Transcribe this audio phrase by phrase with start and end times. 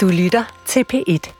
[0.00, 1.32] Du lytter til P1.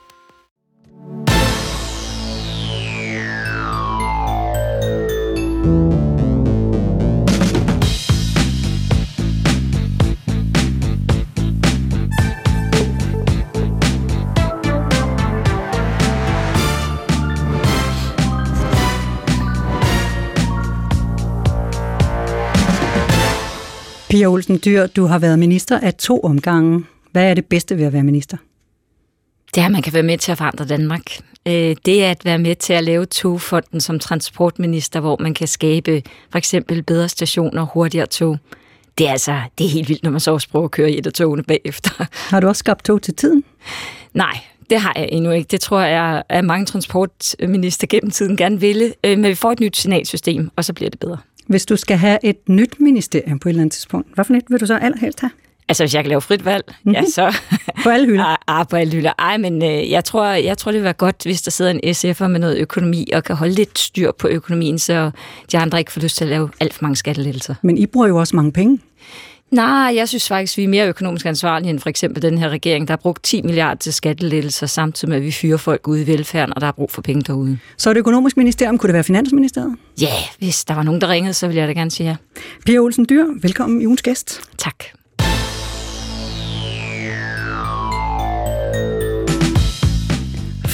[24.11, 26.85] Pia Olsen Dyr, du har været minister af to omgange.
[27.13, 28.37] Hvad er det bedste ved at være minister?
[29.55, 31.03] Det er, at man kan være med til at forandre Danmark.
[31.47, 35.49] Øh, det er at være med til at lave togfonden som transportminister, hvor man kan
[35.49, 38.39] skabe for eksempel bedre stationer, hurtigere tog.
[38.99, 40.99] Det er altså det er helt vildt, når man så også prøver at køre i
[40.99, 41.91] et af togene bagefter.
[42.31, 43.45] Har du også skabt tog til tiden?
[44.15, 44.39] Nej,
[44.71, 45.49] det har jeg endnu ikke.
[45.51, 48.93] Det tror jeg, at mange transportminister gennem tiden gerne ville.
[49.05, 51.19] Øh, men vi får et nyt signalsystem, og så bliver det bedre.
[51.47, 54.45] Hvis du skal have et nyt ministerium på et eller andet tidspunkt, hvad for et
[54.49, 55.31] vil du så allerhelst have?
[55.71, 56.93] Altså, hvis jeg kan lave frit valg, mm-hmm.
[56.93, 57.37] ja, så...
[57.83, 58.25] På alle hylder?
[58.49, 59.13] ah, ah, på alle hylder.
[59.19, 62.27] Ej, men øh, jeg, tror, jeg tror, det være godt, hvis der sidder en SF'er
[62.27, 65.11] med noget økonomi, og kan holde lidt styr på økonomien, så
[65.53, 67.55] de andre ikke får lyst til at lave alt for mange skattelettelser.
[67.63, 68.79] Men I bruger jo også mange penge.
[69.51, 72.89] Nej, jeg synes faktisk, vi er mere økonomisk ansvarlige end for eksempel den her regering,
[72.89, 76.07] der har brugt 10 milliarder til skattelettelser, samtidig med, at vi fyrer folk ude i
[76.07, 77.59] velfærden, og der er brug for penge derude.
[77.77, 79.77] Så er det økonomisk ministerium, kunne det være finansministeriet?
[80.01, 82.17] Ja, hvis der var nogen, der ringede, så ville jeg da gerne sige ja.
[82.67, 84.41] Pia Olsen Dyr, velkommen i ugens gæst.
[84.59, 85.00] Tak.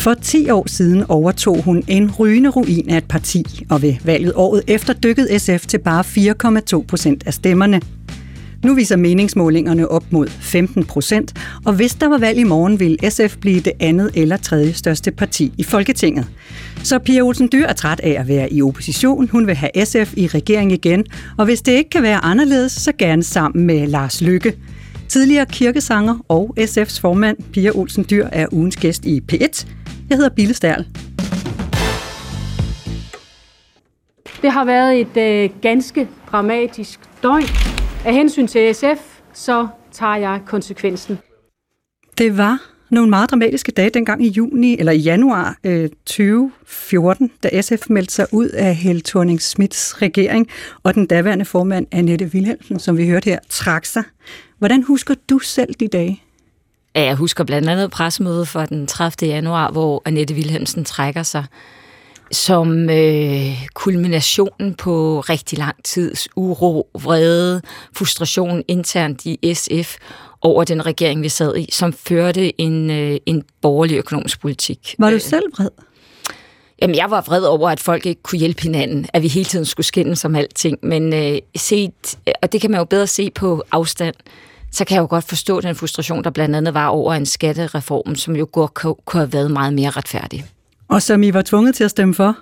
[0.06, 4.32] For 10 år siden overtog hun en rygende ruin af et parti, og ved valget
[4.34, 6.04] året efter dykkede SF til bare
[6.80, 7.80] 4,2 procent af stemmerne.
[8.64, 11.32] Nu viser meningsmålingerne op mod 15 procent,
[11.64, 15.10] og hvis der var valg i morgen, ville SF blive det andet eller tredje største
[15.10, 16.27] parti i Folketinget.
[16.82, 19.28] Så Pia Olsen Dyr er træt af at være i opposition.
[19.28, 21.04] Hun vil have SF i regering igen,
[21.38, 24.56] og hvis det ikke kan være anderledes, så gerne sammen med Lars Lykke.
[25.08, 29.66] Tidligere kirkesanger og SF's formand Pia Olsen Dyr er ugens gæst i P1.
[30.10, 30.86] Jeg hedder Bille Stærl.
[34.42, 37.44] Det har været et øh, ganske dramatisk døgn.
[38.05, 41.18] Af hensyn til SF, så tager jeg konsekvensen.
[42.18, 42.58] Det var
[42.90, 48.14] nogle meget dramatiske dage dengang i juni eller i januar øh, 2014, da SF meldte
[48.14, 50.48] sig ud af Helle thorning Smiths regering,
[50.83, 54.02] og den daværende formand Annette Wilhelmsen, som vi hørte her, trak sig.
[54.58, 56.22] Hvordan husker du selv de dage?
[56.96, 59.30] Ja, jeg husker blandt andet pressemødet for den 30.
[59.33, 61.45] januar, hvor Annette Wilhelmsen trækker sig
[62.30, 67.62] som øh, kulminationen på rigtig lang tids uro, vrede,
[67.96, 69.96] frustration internt i SF
[70.40, 74.95] over den regering, vi sad i, som førte en, øh, en borgerlig økonomisk politik.
[74.98, 75.70] Var du selv vred?
[76.83, 79.64] Jamen, jeg var vred over, at folk ikke kunne hjælpe hinanden, at vi hele tiden
[79.64, 83.63] skulle skændes om alting, men øh, set, og det kan man jo bedre se på
[83.70, 84.14] afstand,
[84.77, 88.14] så kan jeg jo godt forstå den frustration, der blandt andet var over en skattereform,
[88.14, 90.45] som jo godt kunne have været meget mere retfærdig.
[90.89, 92.37] Og som I var tvunget til at stemme for?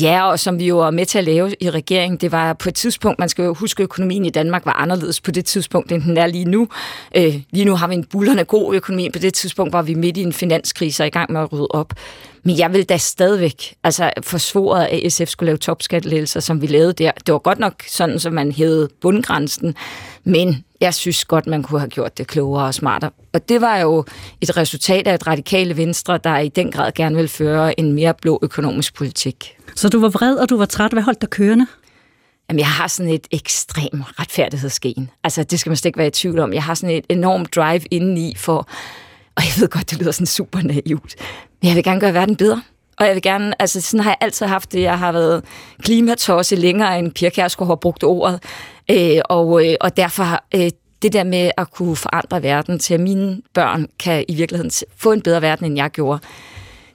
[0.00, 2.18] Ja, og som vi jo var med til at lave i regeringen.
[2.18, 5.20] Det var på et tidspunkt, man skal jo huske, at økonomien i Danmark var anderledes
[5.20, 6.68] på det tidspunkt, end den er lige nu.
[7.16, 9.10] Øh, lige nu har vi en bullerne god økonomi.
[9.10, 11.68] På det tidspunkt var vi midt i en finanskrise og i gang med at rydde
[11.70, 11.92] op.
[12.42, 16.92] Men jeg vil da stadigvæk altså forsvore, at SF skulle lave topskattelettelser, som vi lavede
[16.92, 17.10] der.
[17.26, 19.74] Det var godt nok sådan, at man hævede bundgrænsen,
[20.24, 23.10] men jeg synes godt, man kunne have gjort det klogere og smartere.
[23.32, 24.04] Og det var jo
[24.40, 28.14] et resultat af et radikale venstre, der i den grad gerne vil føre en mere
[28.22, 29.56] blå økonomisk politik.
[29.74, 30.92] Så du var vred, og du var træt.
[30.92, 31.66] Hvad holdt dig kørende?
[32.48, 35.10] Jamen, jeg har sådan et ekstrem retfærdighedsgen.
[35.24, 36.52] Altså, det skal man slet ikke være i tvivl om.
[36.52, 38.68] Jeg har sådan et enormt drive indeni for...
[39.36, 41.16] Og jeg ved godt, det lyder sådan super naivt.
[41.62, 42.62] Men jeg vil gerne gøre verden bedre.
[42.98, 44.82] Og jeg vil gerne, altså sådan har jeg altid haft det.
[44.82, 45.44] Jeg har været
[45.82, 48.42] klimatosse længere end Pia Kjærsgaard har brugt ordet.
[48.90, 50.70] Øh, og, øh, og derfor øh,
[51.02, 55.12] det der med at kunne forandre verden til, at mine børn kan i virkeligheden få
[55.12, 56.20] en bedre verden, end jeg gjorde,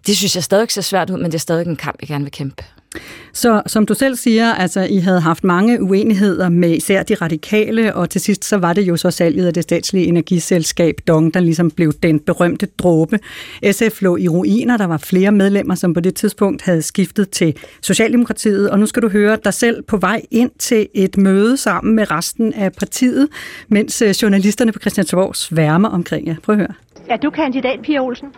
[0.07, 2.23] det synes jeg stadig ser svært ud, men det er stadig en kamp, jeg gerne
[2.23, 2.63] vil kæmpe.
[3.33, 7.95] Så som du selv siger, altså I havde haft mange uenigheder med især de radikale,
[7.95, 11.39] og til sidst så var det jo så salget af det statslige energiselskab Dong, der
[11.39, 13.19] ligesom blev den berømte dråbe.
[13.71, 17.55] SF lå i ruiner, der var flere medlemmer, som på det tidspunkt havde skiftet til
[17.81, 21.95] Socialdemokratiet, og nu skal du høre dig selv på vej ind til et møde sammen
[21.95, 23.27] med resten af partiet,
[23.67, 26.35] mens øh, journalisterne på Christiansborg sværmer omkring jer.
[26.43, 26.84] Prøv at høre.
[27.09, 28.33] Er du kandidat, Pia Olsen?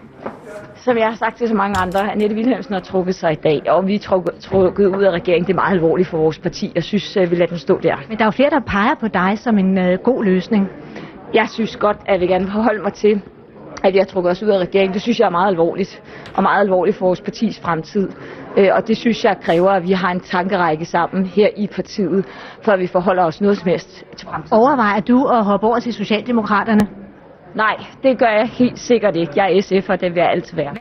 [0.76, 3.62] Som jeg har sagt til så mange andre, Annette Wilhelmsen har trukket sig i dag,
[3.70, 5.48] og vi er trukket, trukket ud af regeringen.
[5.48, 6.72] Det er meget alvorligt for vores parti.
[6.76, 7.96] Jeg synes, øh, vi lader den stå der.
[8.10, 10.70] Men der er jo flere, der peger på dig som en uh, god løsning.
[11.34, 13.22] Jeg synes godt, at jeg vil gerne forholde mig til,
[13.84, 14.94] at vi har trukket os ud af regeringen.
[14.94, 16.02] Det synes jeg er meget alvorligt,
[16.36, 18.10] og meget alvorligt for vores partis fremtid.
[18.58, 22.26] Øh, og det synes jeg kræver, at vi har en tankerække sammen her i partiet,
[22.62, 24.58] for at vi forholder os noget som helst til fremtiden.
[24.58, 27.07] Overvejer du at hoppe over til Socialdemokraterne?
[27.56, 29.32] Nej, det gør jeg helt sikkert ikke.
[29.36, 30.76] Jeg er SF'er, det vil jeg altid være.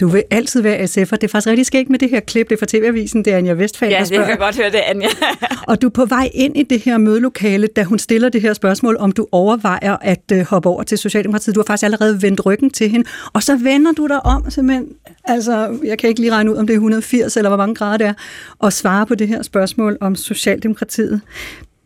[0.00, 1.16] Du vil altid være SF'er.
[1.16, 2.48] Det er faktisk rigtig skægt med det her klip.
[2.48, 4.24] Det er fra TV-avisen, det er Anja Vestfald, Ja, det spørger.
[4.24, 5.08] kan jeg godt høre, det er Anja.
[5.68, 8.52] Og du er på vej ind i det her mødelokale, da hun stiller det her
[8.52, 11.54] spørgsmål, om du overvejer at øh, hoppe over til Socialdemokratiet.
[11.54, 14.86] Du har faktisk allerede vendt ryggen til hende, og så vender du dig om simpelthen,
[15.24, 17.96] altså jeg kan ikke lige regne ud, om det er 180 eller hvor mange grader
[17.96, 18.14] det er,
[18.58, 21.20] og svare på det her spørgsmål om Socialdemokratiet.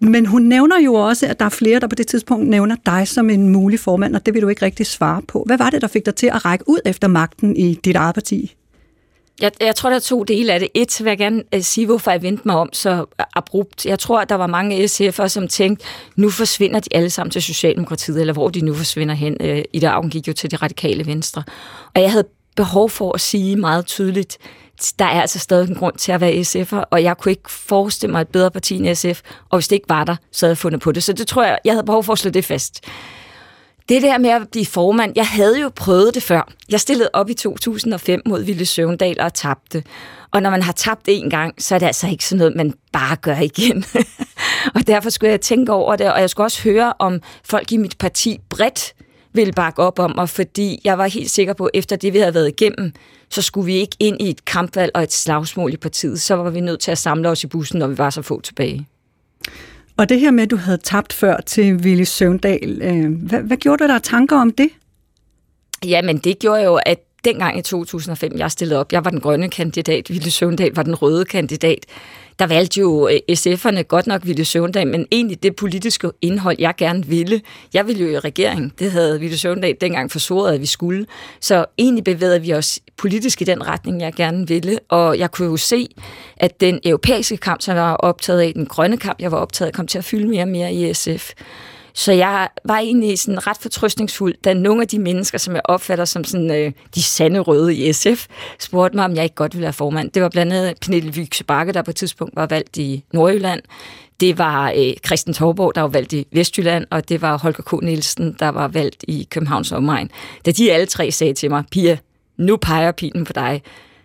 [0.04, 3.08] Men hun nævner jo også, at der er flere, der på det tidspunkt nævner dig
[3.08, 5.42] som en mulig formand, og det vil du ikke rigtig svare på.
[5.46, 8.14] Hvad var det, der fik dig til at række ud efter magten i dit eget
[8.14, 8.54] parti?
[9.40, 10.68] Jeg, jeg tror, der er to dele af det.
[10.74, 13.86] Et, vil jeg gerne uh, sige, hvorfor jeg vendte mig om så abrupt.
[13.86, 15.84] Jeg tror, at der var mange SF'ere, som tænkte,
[16.16, 19.36] nu forsvinder de alle sammen til Socialdemokratiet, eller hvor de nu forsvinder hen.
[19.40, 21.42] Øh, uh, Ida Augen gik jo til de radikale venstre.
[21.94, 22.26] Og jeg havde
[22.56, 24.38] behov for at sige meget tydeligt,
[24.98, 28.12] der er altså stadig en grund til at være SF'er, og jeg kunne ikke forestille
[28.12, 30.58] mig et bedre parti end SF, og hvis det ikke var der, så havde jeg
[30.58, 31.02] fundet på det.
[31.02, 32.80] Så det tror jeg, jeg havde behov for at slå det fast.
[33.88, 36.52] Det der med at blive formand, jeg havde jo prøvet det før.
[36.68, 39.84] Jeg stillede op i 2005 mod Ville Søvndal og tabte.
[40.30, 42.74] Og når man har tabt en gang, så er det altså ikke sådan noget, man
[42.92, 43.84] bare gør igen.
[44.74, 47.76] og derfor skulle jeg tænke over det, og jeg skulle også høre, om folk i
[47.76, 48.94] mit parti bredt
[49.34, 52.18] ville bakke op om mig, fordi jeg var helt sikker på, at efter det, vi
[52.18, 52.92] havde været igennem,
[53.30, 56.20] så skulle vi ikke ind i et kampvalg og et slagsmål i partiet.
[56.20, 58.40] Så var vi nødt til at samle os i bussen, når vi var så få
[58.40, 58.86] tilbage.
[59.96, 63.56] Og det her med, at du havde tabt før til Ville Søvndal, øh, hvad, hvad
[63.56, 64.68] gjorde du der tanker om det?
[65.84, 69.50] Jamen, det gjorde jo, at dengang i 2005, jeg stillede op, jeg var den grønne
[69.50, 71.86] kandidat, Ville Søvndal var den røde kandidat.
[72.38, 76.74] Der valgte jo øh, SF'erne godt nok Ville Søvndal, men egentlig det politiske indhold, jeg
[76.78, 77.40] gerne ville.
[77.74, 78.72] Jeg ville jo i regering.
[78.78, 81.06] Det havde Ville Søvndal dengang forsvoret, at vi skulle.
[81.40, 84.78] Så egentlig bevægede vi os politisk i den retning, jeg gerne ville.
[84.88, 85.88] Og jeg kunne jo se,
[86.36, 89.66] at den europæiske kamp, som jeg var optaget af, den grønne kamp, jeg var optaget
[89.66, 91.30] af, kom til at fylde mere og mere i SF.
[91.94, 96.04] Så jeg var egentlig sådan ret fortrøstningsfuld, da nogle af de mennesker, som jeg opfatter
[96.04, 98.26] som sådan, øh, de sande røde i SF,
[98.58, 100.10] spurgte mig, om jeg ikke godt ville være formand.
[100.10, 103.62] Det var blandt andet Pernille Vykse Bakke, der på et tidspunkt var valgt i Nordjylland.
[104.20, 107.82] Det var øh, Christian Torborg, der var valgt i Vestjylland, og det var Holger K.
[107.82, 110.10] Nielsen, der var valgt i Københavns omegn.
[110.46, 111.98] Da de alle tre sagde til mig, Pia,
[112.36, 113.62] nu peger pilen på dig,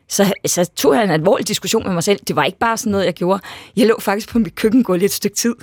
[0.10, 2.20] så, så tog jeg en alvorlig diskussion med mig selv.
[2.28, 3.40] Det var ikke bare sådan noget, jeg gjorde.
[3.76, 5.56] Jeg lå faktisk på mit køkkengulv et stykke tid.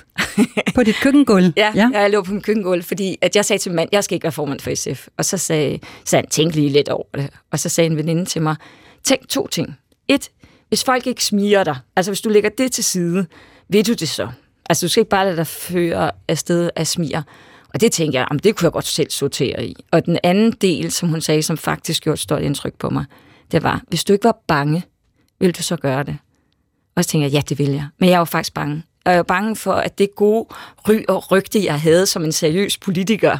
[0.75, 1.53] På dit køkkengulv?
[1.57, 4.03] ja, ja, jeg lå på mit køkkengulv, fordi at jeg sagde til min mand, jeg
[4.03, 5.07] skal ikke være formand for SF.
[5.17, 7.29] Og så sagde, sagde han, tænk lige lidt over det.
[7.51, 8.55] Og så sagde en veninde til mig,
[9.03, 9.77] tænk to ting.
[10.07, 10.29] Et,
[10.69, 13.25] hvis folk ikke smiger dig, altså hvis du lægger det til side,
[13.69, 14.27] ved du det så?
[14.69, 17.21] Altså du skal ikke bare lade dig føre afsted af smiger.
[17.73, 19.75] Og det tænker jeg, jamen, det kunne jeg godt selv sortere i.
[19.91, 23.05] Og den anden del, som hun sagde, som faktisk gjorde et stort indtryk på mig,
[23.51, 24.83] det var, hvis du ikke var bange,
[25.39, 26.17] ville du så gøre det?
[26.95, 27.87] Og så tænkte jeg, ja, det vil jeg.
[27.99, 28.83] Men jeg var faktisk bange.
[29.05, 30.45] Og jeg var bange for, at det gode
[30.89, 33.37] ry og rygte, jeg havde som en seriøs politiker,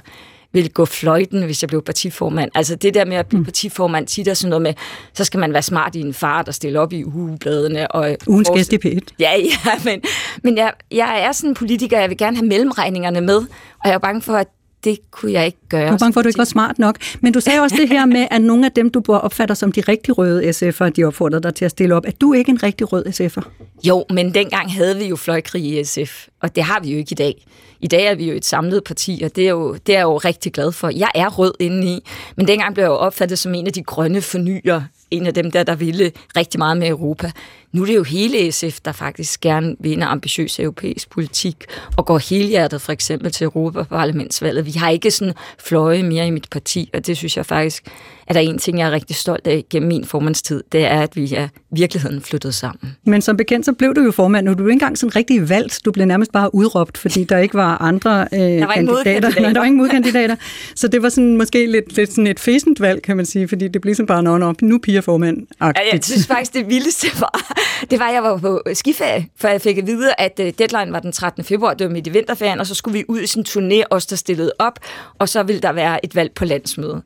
[0.54, 2.52] ville gå fløjten, hvis jeg blev partiformand.
[2.56, 4.74] Altså det der med at blive partiformand, tit er sådan noget med,
[5.14, 7.92] så skal man være smart i en far, der stiller op i ugebladene.
[7.92, 9.00] Og Ugens gæst i P1.
[9.20, 10.02] Ja, ja, men,
[10.44, 13.38] men jeg, jeg er sådan en politiker, jeg vil gerne have mellemregningerne med,
[13.84, 14.48] og jeg er bange for, at
[14.84, 15.86] det kunne jeg ikke gøre.
[15.86, 16.98] Du var bange for, at du ikke var smart nok.
[17.22, 19.82] Men du sagde også det her med, at nogle af dem, du opfatter som de
[19.82, 22.06] rigtig røde SF'ere, de opfordrede dig til at stille op.
[22.06, 23.50] Er du ikke en rigtig rød SF'er?
[23.84, 27.12] Jo, men dengang havde vi jo fløjkrig i SF, og det har vi jo ikke
[27.12, 27.46] i dag.
[27.80, 30.04] I dag er vi jo et samlet parti, og det er, jo, det er jeg
[30.04, 30.90] jo rigtig glad for.
[30.90, 34.22] Jeg er rød indeni, men dengang blev jeg jo opfattet som en af de grønne
[34.22, 34.82] fornyer,
[35.12, 37.32] en af dem der, der ville rigtig meget med Europa.
[37.72, 41.66] Nu er det jo hele SF, der faktisk gerne vil en ambitiøs europæisk politik,
[41.98, 44.66] og går helhjertet for eksempel til Europaparlamentsvalget.
[44.66, 47.84] Vi har ikke sådan fløje mere i mit parti, og det synes jeg faktisk,
[48.28, 51.02] at der er en ting, jeg er rigtig stolt af gennem min formandstid, det er,
[51.02, 52.96] at vi er virkeligheden flyttet sammen.
[53.06, 55.50] Men som bekendt, så blev du jo formand, og du er ikke engang sådan rigtig
[55.50, 55.80] valgt.
[55.86, 59.42] Du blev nærmest bare udråbt, fordi der ikke var andre øh, der var kandidater.
[59.42, 60.36] Nej, der var ingen modkandidater.
[60.76, 63.68] Så det var sådan, måske lidt, lidt sådan et fæsent valg, kan man sige, fordi
[63.68, 65.48] det blev sådan bare, nå, nå, nu piger formand.
[65.62, 67.54] Ja, jeg synes faktisk, det vildeste var,
[67.92, 70.92] det var, at jeg var på skiferie, for jeg fik at vide, at øh, deadline
[70.92, 71.44] var den 13.
[71.44, 73.84] februar, det var midt i vinterferien, og så skulle vi ud i sådan en turné,
[73.90, 74.80] os der stillede op,
[75.20, 77.02] og så ville der være et valg på landsmødet.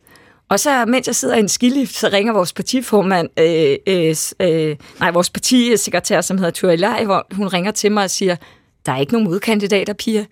[0.49, 4.75] Og så, mens jeg sidder i en skilift, så ringer vores partiformand, øh, øh, øh,
[4.99, 8.35] nej, vores partisekretær, som hedder Ture Lej, hvor hun ringer til mig og siger,
[8.85, 10.25] der er ikke nogen modkandidater, Pia.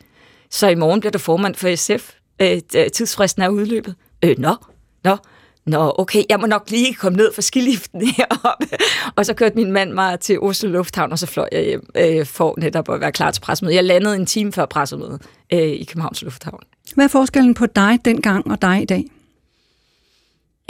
[0.50, 2.12] Så i morgen bliver du formand for SF.
[2.42, 2.62] Øh,
[2.94, 3.96] tidsfristen er udløbet.
[4.24, 4.56] Øh, nå,
[5.04, 5.18] nå.
[5.66, 8.68] Nå, okay, jeg må nok lige komme ned fra skiliften heroppe.
[9.16, 12.26] Og så kørte min mand mig til Oslo Lufthavn, og så fløj jeg hjem øh,
[12.26, 13.76] for netop at være klar til pressemødet.
[13.76, 15.22] Jeg landede en time før pressemødet
[15.54, 16.64] øh, i Københavns Lufthavn.
[16.96, 19.06] Hvad er forskellen på dig dengang og dig i dag?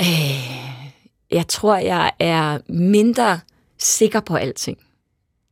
[0.01, 0.07] Øh,
[1.31, 3.39] jeg tror, jeg er mindre
[3.77, 4.77] sikker på alting.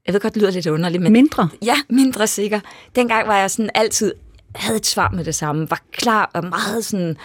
[0.05, 1.13] Jeg ved godt, det lyder lidt underligt, men...
[1.13, 1.49] Mindre?
[1.65, 2.59] Ja, mindre sikker.
[2.95, 4.13] Dengang var jeg sådan altid
[4.55, 7.17] havde et svar med det samme, var klar og meget sådan,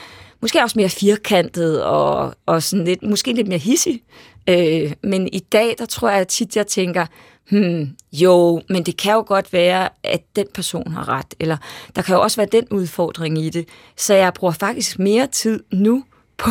[0.43, 4.03] måske også mere firkantet og, og sådan lidt, måske lidt mere hissig.
[4.49, 7.07] Øh, men i dag, der tror jeg tit, jeg tænker,
[7.51, 11.57] hmm, jo, men det kan jo godt være, at den person har ret, eller
[11.97, 13.69] der kan jo også være den udfordring i det.
[13.97, 16.05] Så jeg bruger faktisk mere tid nu
[16.43, 16.51] på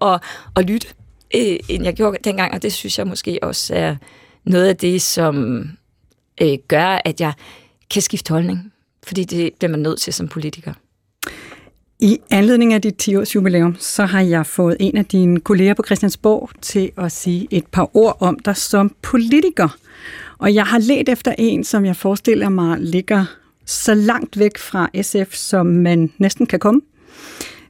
[0.00, 0.20] at,
[0.56, 0.88] at lytte,
[1.34, 3.96] øh, end jeg gjorde dengang, og det synes jeg måske også er
[4.44, 5.64] noget af det, som
[6.40, 7.32] øh, gør, at jeg
[7.90, 8.72] kan skifte holdning,
[9.02, 10.72] fordi det bliver man nødt til som politiker.
[12.00, 15.82] I anledning af dit 10-års jubilæum, så har jeg fået en af dine kolleger på
[15.86, 19.76] Christiansborg til at sige et par ord om dig som politiker.
[20.38, 23.24] Og jeg har let efter en, som jeg forestiller mig ligger
[23.66, 26.80] så langt væk fra SF, som man næsten kan komme.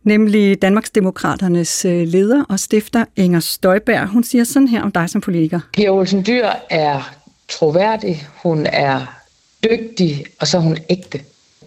[0.02, 4.09] Nemlig Danmarksdemokraternes øh, leder og stifter Inger Støjberg.
[4.09, 5.61] Hun siger sådan her om dig som politiker.
[5.73, 7.14] Pia Olsen Dyr er
[7.49, 9.21] troværdig, hun er
[9.64, 11.21] dygtig, og så er hun ægte.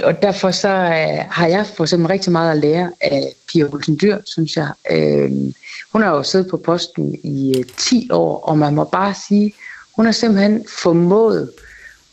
[0.04, 3.98] Og derfor så øh, har jeg for eksempel rigtig meget at lære af Pia Olsen
[4.02, 4.72] Dyr, synes jeg.
[4.92, 5.32] Øh,
[5.92, 9.54] hun har jo siddet på posten i øh, 10 år, og man må bare sige,
[9.96, 11.50] hun har simpelthen formået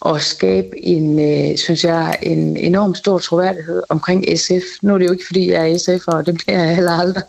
[0.06, 4.64] at skabe en, øh, synes jeg, en enorm stor troværdighed omkring SF.
[4.82, 7.22] Nu er det jo ikke, fordi jeg er SF, og det bliver jeg heller aldrig.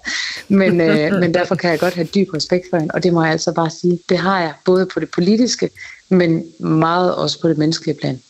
[0.48, 3.24] Men, øh, men derfor kan jeg godt have dyb respekt for hende, og det må
[3.24, 4.00] jeg altså bare sige.
[4.10, 5.70] Det har jeg, både på det politiske,
[6.10, 8.22] men meget også på det menneskelige plan.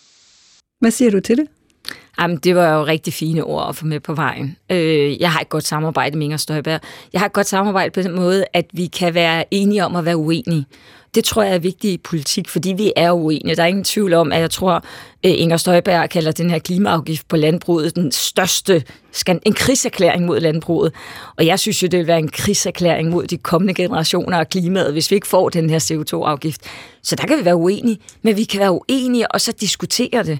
[0.79, 1.48] Hvad siger du til det?
[2.19, 4.57] Jamen, det var jo rigtig fine ord at få med på vejen.
[4.69, 6.81] Øh, jeg har et godt samarbejde med Inger Støjberg.
[7.13, 10.05] Jeg har et godt samarbejde på den måde, at vi kan være enige om at
[10.05, 10.65] være uenige.
[11.15, 13.55] Det tror jeg er vigtigt i politik, fordi vi er uenige.
[13.55, 14.74] Der er ingen tvivl om, at jeg tror,
[15.25, 18.84] øh, Inger Støjberg kalder den her klimaafgift på landbruget den største,
[19.45, 20.93] en krigserklæring mod landbruget.
[21.38, 24.91] Og jeg synes jo, det vil være en krigserklæring mod de kommende generationer og klimaet,
[24.91, 26.62] hvis vi ikke får den her CO2-afgift.
[27.03, 30.39] Så der kan vi være uenige, men vi kan være uenige og så diskutere det.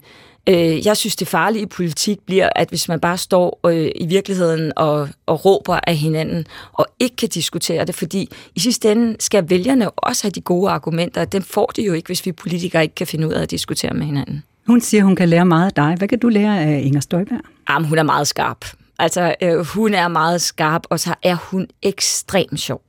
[0.50, 4.06] Øh, jeg synes, det farlige i politik bliver, at hvis man bare står øh, i
[4.06, 9.16] virkeligheden og, og råber af hinanden, og ikke kan diskutere det, fordi i sidste ende
[9.20, 12.32] skal vælgerne også have de gode argumenter, og dem får de jo ikke, hvis vi
[12.32, 14.44] politikere ikke kan finde ud af at diskutere med hinanden.
[14.68, 15.96] Hun siger, hun kan lære meget af dig.
[15.98, 17.42] Hvad kan du lære af Inger Støjberg?
[17.70, 18.66] Jamen, hun er meget skarp.
[19.00, 22.82] Altså, øh, hun er meget skarp, og så er hun ekstremt sjov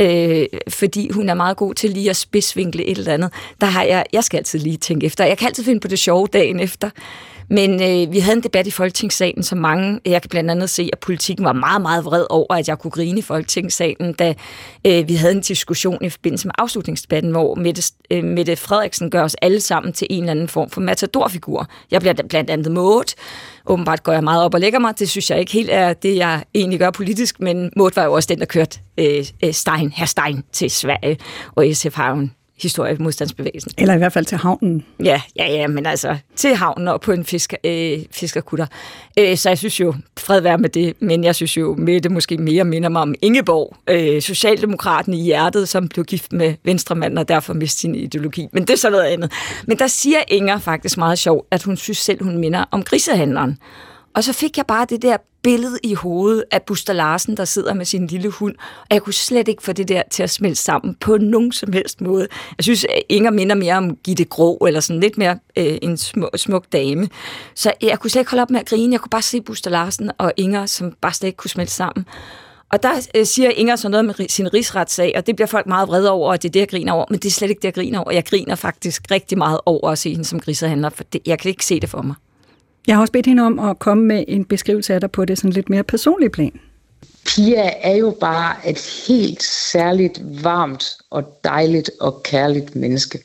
[0.00, 3.32] øh, fordi hun er meget god til lige at spidsvinkle et eller andet.
[3.60, 5.24] Der har jeg, jeg skal altid lige tænke efter.
[5.24, 6.90] Jeg kan altid finde på det sjove dagen efter.
[7.50, 10.90] Men øh, vi havde en debat i Folketingssalen, som mange, jeg kan blandt andet se,
[10.92, 14.34] at politikken var meget, meget vred over, at jeg kunne grine i Folketingssalen, da
[14.86, 19.22] øh, vi havde en diskussion i forbindelse med afslutningsdebatten, hvor Mette, øh, Mette Frederiksen gør
[19.22, 21.66] os alle sammen til en eller anden form for matadorfigur.
[21.90, 23.14] Jeg bliver blandt andet måt.
[23.66, 24.98] Åbenbart går jeg meget op og lægger mig.
[24.98, 28.12] Det synes jeg ikke helt er det, jeg egentlig gør politisk, men Måt var jo
[28.12, 31.18] også den, der kørte øh, øh Stein, herr Stein til Sverige,
[31.54, 33.72] og SF har jo en historie modstandsbevægelsen.
[33.78, 34.84] Eller i hvert fald til havnen.
[35.04, 38.66] Ja, ja, ja, men altså til havnen og på en fisker, øh, fiskerkutter.
[39.18, 42.10] Øh, så jeg synes jo, fred være med det, men jeg synes jo, med det
[42.10, 47.18] måske mere minder mig om Ingeborg, øh, socialdemokraten i hjertet, som blev gift med venstremanden
[47.18, 48.48] og derfor mistede sin ideologi.
[48.52, 49.32] Men det er så noget andet.
[49.66, 53.58] Men der siger Inger faktisk meget sjovt, at hun synes selv, hun minder om grisehandleren.
[54.14, 57.74] Og så fik jeg bare det der billede i hovedet af Buster Larsen, der sidder
[57.74, 60.62] med sin lille hund, og jeg kunne slet ikke få det der til at smelte
[60.62, 62.28] sammen på nogen som helst måde.
[62.58, 65.96] Jeg synes, at Inger minder mere om Gitte Grå, eller sådan lidt mere øh, en
[65.96, 67.08] smuk, smuk dame.
[67.54, 68.92] Så jeg kunne slet ikke holde op med at grine.
[68.92, 72.06] Jeg kunne bare se Buster Larsen og Inger, som bare slet ikke kunne smelte sammen.
[72.72, 75.88] Og der øh, siger Inger så noget med sin rigsretssag, og det bliver folk meget
[75.88, 77.04] vrede over, og det er det, jeg griner over.
[77.10, 78.12] Men det er slet ikke det, jeg griner over.
[78.12, 81.48] Jeg griner faktisk rigtig meget over at se hende som grisehandler, for det, jeg kan
[81.48, 82.14] ikke se det for mig.
[82.86, 85.38] Jeg har også bedt hende om at komme med en beskrivelse af dig på det
[85.38, 86.60] sådan lidt mere personlige plan.
[87.26, 93.18] Pia er jo bare et helt særligt varmt og dejligt og kærligt menneske.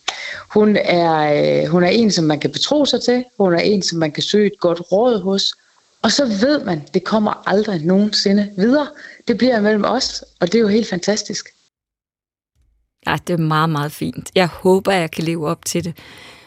[0.54, 3.24] Hun er, øh, hun er en, som man kan betro sig til.
[3.40, 5.54] Hun er en, som man kan søge et godt råd hos.
[6.02, 8.88] Og så ved man, det kommer aldrig nogensinde videre.
[9.28, 11.50] Det bliver mellem os, og det er jo helt fantastisk.
[13.08, 14.32] Ja, det er meget, meget fint.
[14.36, 15.98] Jeg håber, jeg kan leve op til det.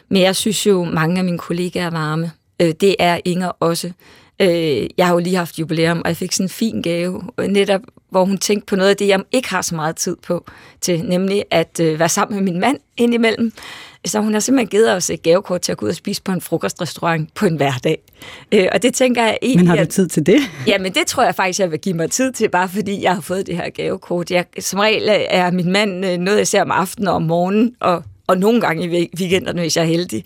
[0.09, 2.31] Men jeg synes jo, mange af mine kollegaer er varme.
[2.61, 3.93] Øh, det er Inger også.
[4.41, 7.81] Øh, jeg har jo lige haft jubilæum, og jeg fik sådan en fin gave, netop
[8.11, 10.45] hvor hun tænkte på noget af det, jeg ikke har så meget tid på,
[10.81, 13.53] til nemlig at øh, være sammen med min mand indimellem.
[14.05, 16.33] Så hun har simpelthen givet os et gavekort til at gå ud og spise på
[16.33, 17.99] en frokostrestaurant på en hverdag.
[18.53, 19.69] Øh, og det tænker jeg egentlig...
[19.69, 20.41] Men har du tid til det?
[20.67, 23.15] Ja, men det tror jeg faktisk, jeg vil give mig tid til, bare fordi jeg
[23.15, 24.31] har fået det her gavekort.
[24.31, 27.75] Jeg, som regel er min mand øh, noget, jeg ser om aftenen og om morgenen,
[27.81, 30.25] og og nogle gange i weekenderne, hvis jeg er heldig.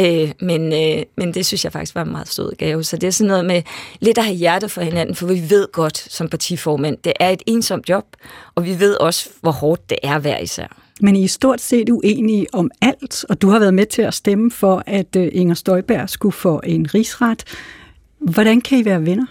[0.00, 2.84] Øh, men, øh, men det synes jeg faktisk var en meget sød gave.
[2.84, 3.62] Så det er sådan noget med
[4.00, 7.42] lidt at have hjerte for hinanden, for vi ved godt som partiformand, det er et
[7.46, 8.04] ensomt job,
[8.54, 10.76] og vi ved også, hvor hårdt det er hver især.
[11.00, 14.14] Men I er stort set uenige om alt, og du har været med til at
[14.14, 17.44] stemme for, at øh, Inger Støjberg skulle få en rigsret.
[18.18, 19.26] Hvordan kan I være venner?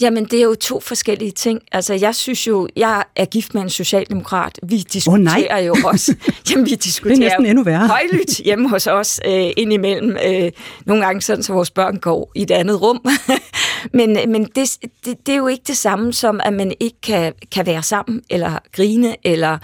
[0.00, 1.60] Jamen, det er jo to forskellige ting.
[1.72, 4.58] Altså, jeg synes jo, jeg er gift med en socialdemokrat.
[4.62, 6.14] Vi diskuterer oh, jo også.
[6.50, 7.88] Jamen, vi diskuterer det er næsten endnu værre.
[7.88, 10.16] højlydt hjemme hos os øh, indimellem.
[10.26, 10.52] Øh,
[10.86, 13.06] nogle gange sådan, så vores børn går i et andet rum.
[13.98, 17.32] men men det, det, det er jo ikke det samme som, at man ikke kan,
[17.52, 19.58] kan være sammen, eller grine, eller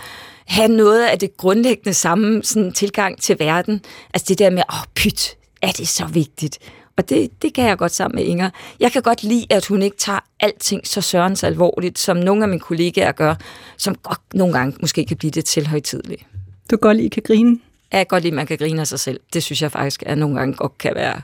[0.47, 3.81] have noget af det grundlæggende samme sådan, tilgang til verden.
[4.14, 6.59] Altså det der med, åh, oh, pyt, er det så vigtigt?
[6.97, 8.50] Og det, det kan jeg godt sammen med Inger.
[8.81, 12.49] Jeg kan godt lide, at hun ikke tager alting så sørens alvorligt, som nogle af
[12.49, 13.35] mine kollegaer gør,
[13.76, 16.23] som godt nogle gange måske kan blive det til højtidligt.
[16.71, 17.59] Du kan godt lide, kan grine?
[17.93, 19.21] Jeg kan godt lide, at man kan grine af sig selv.
[19.33, 21.21] Det synes jeg faktisk, at nogle gange godt kan være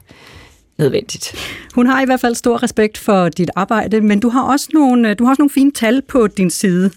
[0.79, 1.35] nødvendigt.
[1.75, 5.15] Hun har i hvert fald stor respekt for dit arbejde, men du har også nogle,
[5.15, 6.91] du har også nogle fine tal på din side.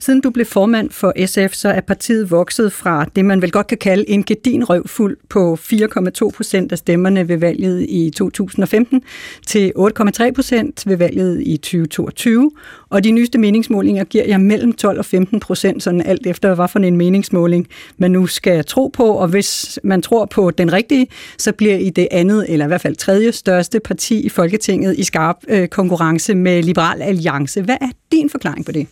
[0.00, 3.66] Siden du blev formand for SF, så er partiet vokset fra det, man vel godt
[3.66, 9.02] kan kalde en gedin røvfuld på 4,2 procent af stemmerne ved valget i 2015
[9.46, 12.50] til 8,3 procent ved valget i 2022.
[12.90, 16.68] Og de nyeste meningsmålinger giver jer mellem 12 og 15 procent, sådan alt efter, hvad
[16.68, 19.04] for en meningsmåling man nu skal tro på.
[19.04, 21.06] Og hvis man tror på den rigtige,
[21.38, 25.02] så bliver I det andet, eller i hvert fald tredje største parti i Folketinget i
[25.02, 27.62] skarp øh, konkurrence med Liberal Alliance.
[27.62, 28.86] Hvad er din forklaring på det?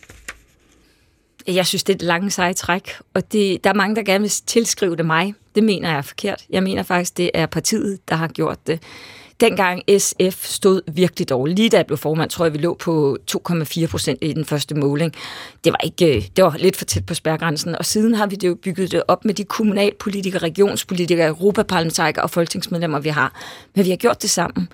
[1.47, 4.21] Jeg synes, det er et langt seje træk, og det, der er mange, der gerne
[4.21, 5.33] vil tilskrive det mig.
[5.55, 6.45] Det mener jeg er forkert.
[6.49, 8.79] Jeg mener faktisk, det er partiet, der har gjort det.
[9.39, 11.59] Dengang SF stod virkelig dårligt.
[11.59, 14.75] Lige da jeg blev formand, tror jeg, vi lå på 2,4 procent i den første
[14.75, 15.13] måling.
[15.63, 18.35] Det var, ikke, øh, det var lidt for tæt på spærgrænsen, og siden har vi
[18.35, 23.41] det jo bygget det op med de kommunalpolitikere, regionspolitikere, europaparlamentarikere og folketingsmedlemmer, vi har.
[23.75, 24.67] Men vi har gjort det sammen.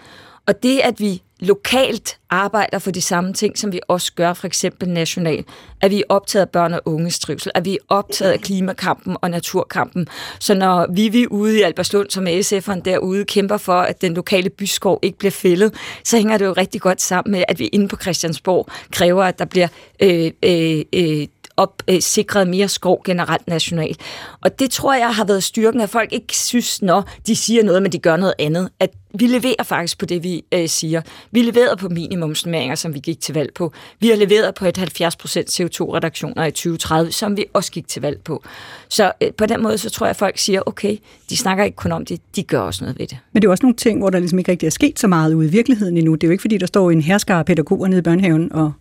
[0.48, 4.48] Og det, at vi lokalt arbejder for de samme ting, som vi også gør for
[4.48, 5.48] eksempel nationalt.
[5.82, 9.18] At vi er optaget af børn og unges trivsel, at vi er optaget af klimakampen
[9.22, 10.08] og naturkampen.
[10.40, 14.14] Så når vi vi ude i Alberslund, som er SF'eren derude, kæmper for, at den
[14.14, 17.66] lokale byskov ikke bliver fældet, så hænger det jo rigtig godt sammen med, at vi
[17.66, 19.68] inde på Christiansborg kræver, at der bliver
[20.02, 21.28] øh, øh, øh,
[21.58, 24.02] op, øh, sikret mere skov generelt nationalt.
[24.42, 27.82] Og det tror jeg har været styrken, at folk ikke synes, når de siger noget,
[27.82, 28.70] men de gør noget andet.
[28.80, 31.02] At vi leverer faktisk på det, vi øh, siger.
[31.32, 33.74] Vi leverer på minimumsnummeringer, som vi gik til valg på.
[34.00, 38.22] Vi har leveret på et 70% CO2-reduktioner i 2030, som vi også gik til valg
[38.24, 38.44] på.
[38.90, 40.98] Så øh, på den måde, så tror jeg, at folk siger, okay,
[41.30, 43.18] de snakker ikke kun om det, de gør også noget ved det.
[43.34, 45.34] Men det er også nogle ting, hvor der ligesom ikke rigtig er sket så meget
[45.34, 46.16] ude i virkeligheden endnu.
[46.16, 48.72] Det er jo ikke, fordi der står en herskare af pædagoger nede i børnehaven og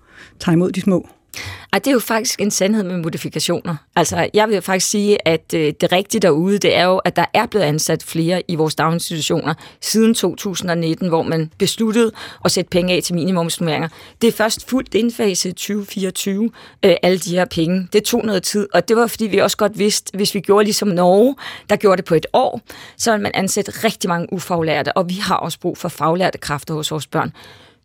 [0.40, 1.08] tager imod de små.
[1.72, 3.76] Ej, det er jo faktisk en sandhed med modifikationer.
[3.96, 7.24] Altså, jeg vil faktisk sige, at øh, det rigtige derude, det er jo, at der
[7.34, 12.12] er blevet ansat flere i vores daginstitutioner siden 2019, hvor man besluttede
[12.44, 13.88] at sætte penge af til minimumsnummeringer.
[14.22, 16.50] Det er først fuldt indfaset i 2024,
[16.84, 17.88] øh, alle de her penge.
[17.92, 20.64] Det tog noget tid, og det var fordi, vi også godt vidste, hvis vi gjorde
[20.64, 21.36] ligesom Norge,
[21.70, 22.60] der gjorde det på et år,
[22.96, 26.74] så ville man ansætte rigtig mange ufaglærte, og vi har også brug for faglærte kræfter
[26.74, 27.32] hos vores børn.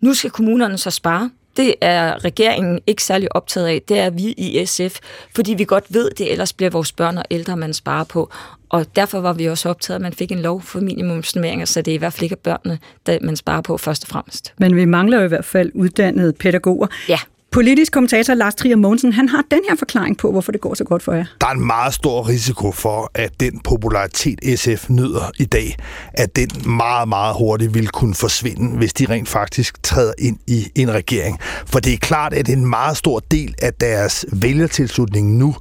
[0.01, 3.81] Nu skal kommunerne så spare det er regeringen ikke særlig optaget af.
[3.87, 4.99] Det er vi i SF,
[5.35, 8.31] fordi vi godt ved, det ellers bliver vores børn og ældre, man sparer på.
[8.69, 11.91] Og derfor var vi også optaget, at man fik en lov for minimumsnummeringer, så det
[11.91, 14.53] er i hvert fald ikke børnene, der man sparer på først og fremmest.
[14.57, 16.87] Men vi mangler jo i hvert fald uddannede pædagoger.
[17.09, 17.19] Ja.
[17.55, 20.83] Politisk kommentator Lars Trier Mogensen, han har den her forklaring på, hvorfor det går så
[20.83, 21.25] godt for jer.
[21.41, 25.75] Der er en meget stor risiko for, at den popularitet, SF nyder i dag,
[26.13, 30.67] at den meget, meget hurtigt vil kunne forsvinde, hvis de rent faktisk træder ind i
[30.75, 31.39] en regering.
[31.65, 35.55] For det er klart, at en meget stor del af deres vælgertilslutning nu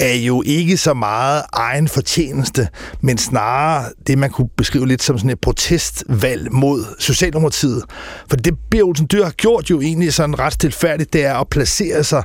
[0.00, 2.68] er jo ikke så meget egen fortjeneste,
[3.00, 7.82] men snarere det, man kunne beskrive lidt som sådan et protestvalg mod Socialdemokratiet.
[8.28, 11.48] For det, Bjørn Olsen Dyr har gjort jo egentlig sådan ret stilfærdigt, det er at
[11.48, 12.22] placere sig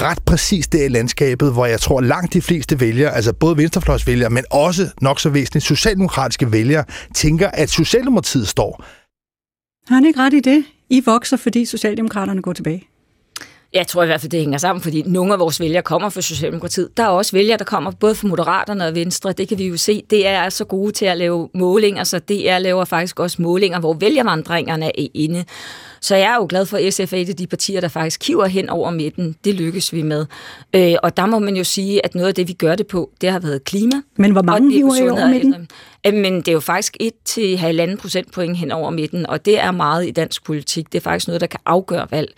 [0.00, 4.30] ret præcis der i landskabet, hvor jeg tror langt de fleste vælgere, altså både venstrefløjsvælgere,
[4.30, 8.84] men også nok så væsentligt socialdemokratiske vælgere, tænker, at Socialdemokratiet står.
[9.88, 10.64] Har han ikke ret i det?
[10.90, 12.91] I vokser, fordi Socialdemokraterne går tilbage.
[13.74, 16.20] Jeg tror i hvert fald, det hænger sammen, fordi nogle af vores vælgere kommer fra
[16.20, 16.96] Socialdemokratiet.
[16.96, 19.32] Der er også vælgere, der kommer både fra Moderaterne og Venstre.
[19.32, 20.02] Det kan vi jo se.
[20.10, 23.80] Det er så gode til at lave målinger, så det er laver faktisk også målinger,
[23.80, 25.44] hvor vælgervandringerne er inde.
[26.00, 28.20] Så jeg er jo glad for, at SF er et af de partier, der faktisk
[28.20, 29.36] kiver hen over midten.
[29.44, 30.26] Det lykkes vi med.
[30.74, 33.10] Øh, og der må man jo sige, at noget af det, vi gør det på,
[33.20, 33.96] det har været klima.
[34.16, 35.68] Men hvor mange hiver I over midten?
[36.04, 40.10] Men det er jo faktisk 1-1,5 procentpoint hen over midten, og det er meget i
[40.10, 40.92] dansk politik.
[40.92, 42.34] Det er faktisk noget, der kan afgøre valg.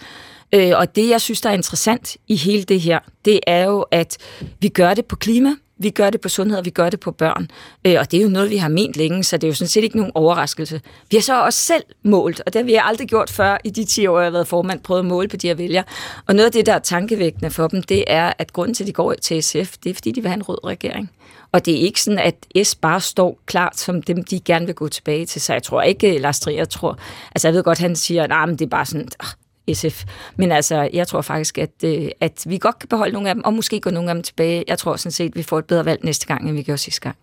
[0.53, 3.81] Øh, og det, jeg synes, der er interessant i hele det her, det er jo,
[3.91, 4.19] at
[4.61, 7.11] vi gør det på klima, Vi gør det på sundhed, og vi gør det på
[7.11, 7.51] børn.
[7.85, 9.69] Øh, og det er jo noget, vi har ment længe, så det er jo sådan
[9.69, 10.81] set ikke nogen overraskelse.
[11.11, 13.85] Vi har så også selv målt, og det har vi aldrig gjort før i de
[13.85, 15.85] 10 år, jeg har været formand, prøvet at måle på de her vælgere.
[16.27, 18.89] Og noget af det, der er tankevækkende for dem, det er, at grunden til, at
[18.89, 21.11] de går til SF, det er, fordi de vil have en rød regering.
[21.53, 24.75] Og det er ikke sådan, at S bare står klart som dem, de gerne vil
[24.75, 25.41] gå tilbage til.
[25.41, 26.99] Så jeg tror ikke, Lars Trier tror...
[27.35, 29.09] Altså jeg ved godt, han siger, at nah, det er bare sådan...
[29.21, 29.27] Ah,
[29.73, 30.05] SF.
[30.37, 33.45] Men altså, jeg tror faktisk, at, øh, at vi godt kan beholde nogle af dem,
[33.45, 34.65] og måske gå nogle af dem tilbage.
[34.69, 36.79] Jeg tror sådan set, at vi får et bedre valg næste gang, end vi gjorde
[36.79, 37.17] sidste gang.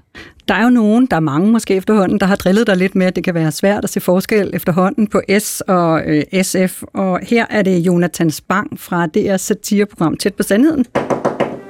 [0.48, 3.06] Der er jo nogen, der er mange måske efterhånden, der har drillet dig lidt med,
[3.06, 6.84] at det kan være svært at se forskel efterhånden på S og øh, SF.
[6.94, 10.86] Og her er det Jonathan Spang fra DR satireprogram Tæt på Sandheden.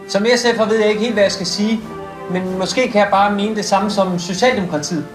[0.07, 1.79] Som SF'er ved jeg ikke helt, hvad jeg skal sige,
[2.31, 5.05] men måske kan jeg bare mene det samme som Socialdemokratiet.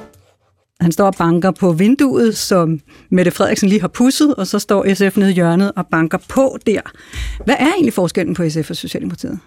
[0.81, 4.95] Han står og banker på vinduet, som Mette Frederiksen lige har pusset, og så står
[4.95, 6.81] SF nede i hjørnet og banker på der.
[7.45, 9.39] Hvad er egentlig forskellen på SF og Socialdemokratiet?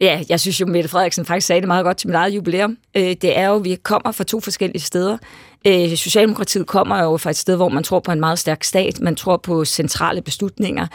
[0.00, 2.76] Ja, jeg synes jo, Mette Frederiksen faktisk sagde det meget godt til mit eget jubilæum.
[2.96, 5.18] Øh, det er jo, at vi kommer fra to forskellige steder.
[5.66, 9.00] Øh, Socialdemokratiet kommer jo fra et sted, hvor man tror på en meget stærk stat,
[9.00, 10.86] man tror på centrale beslutninger.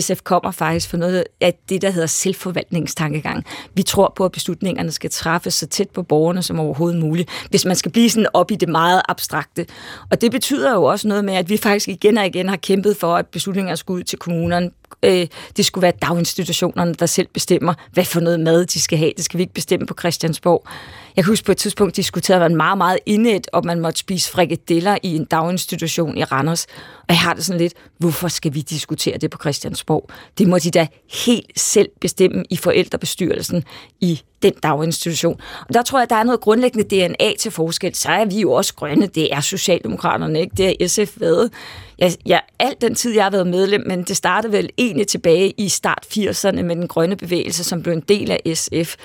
[0.00, 3.44] SF kommer faktisk for noget af det, der hedder selvforvaltningstankegang.
[3.74, 7.64] Vi tror på, at beslutningerne skal træffes så tæt på borgerne som overhovedet muligt, hvis
[7.64, 9.66] man skal blive sådan op i det meget abstrakte.
[10.10, 12.96] Og det betyder jo også noget med, at vi faktisk igen og igen har kæmpet
[12.96, 14.70] for, at beslutninger skulle ud til kommunerne,
[15.02, 19.12] øh, det skulle være daginstitutionerne, der selv bestemmer, hvad for noget mad de skal have.
[19.16, 20.66] Det skal vi ikke bestemme på Christiansborg.
[21.16, 24.30] Jeg kan huske på et tidspunkt diskuterede man meget, meget indet, om man måtte spise
[24.30, 26.66] frikadeller i en daginstitution i Randers.
[26.98, 30.10] Og jeg har det sådan lidt, hvorfor skal vi diskutere det på Christiansborg?
[30.38, 30.86] Det må de da
[31.26, 33.64] helt selv bestemme i forældrebestyrelsen
[34.00, 35.40] i den daginstitution.
[35.68, 37.94] Og der tror jeg, der er noget grundlæggende DNA til forskel.
[37.94, 39.06] Så er vi jo også grønne.
[39.06, 40.56] Det er Socialdemokraterne, ikke?
[40.56, 41.50] Det er SF været.
[41.98, 45.54] Jeg, jeg, alt den tid, jeg har været medlem, men det startede vel egentlig tilbage
[45.58, 48.96] i start 80'erne med den grønne bevægelse, som blev en del af SF.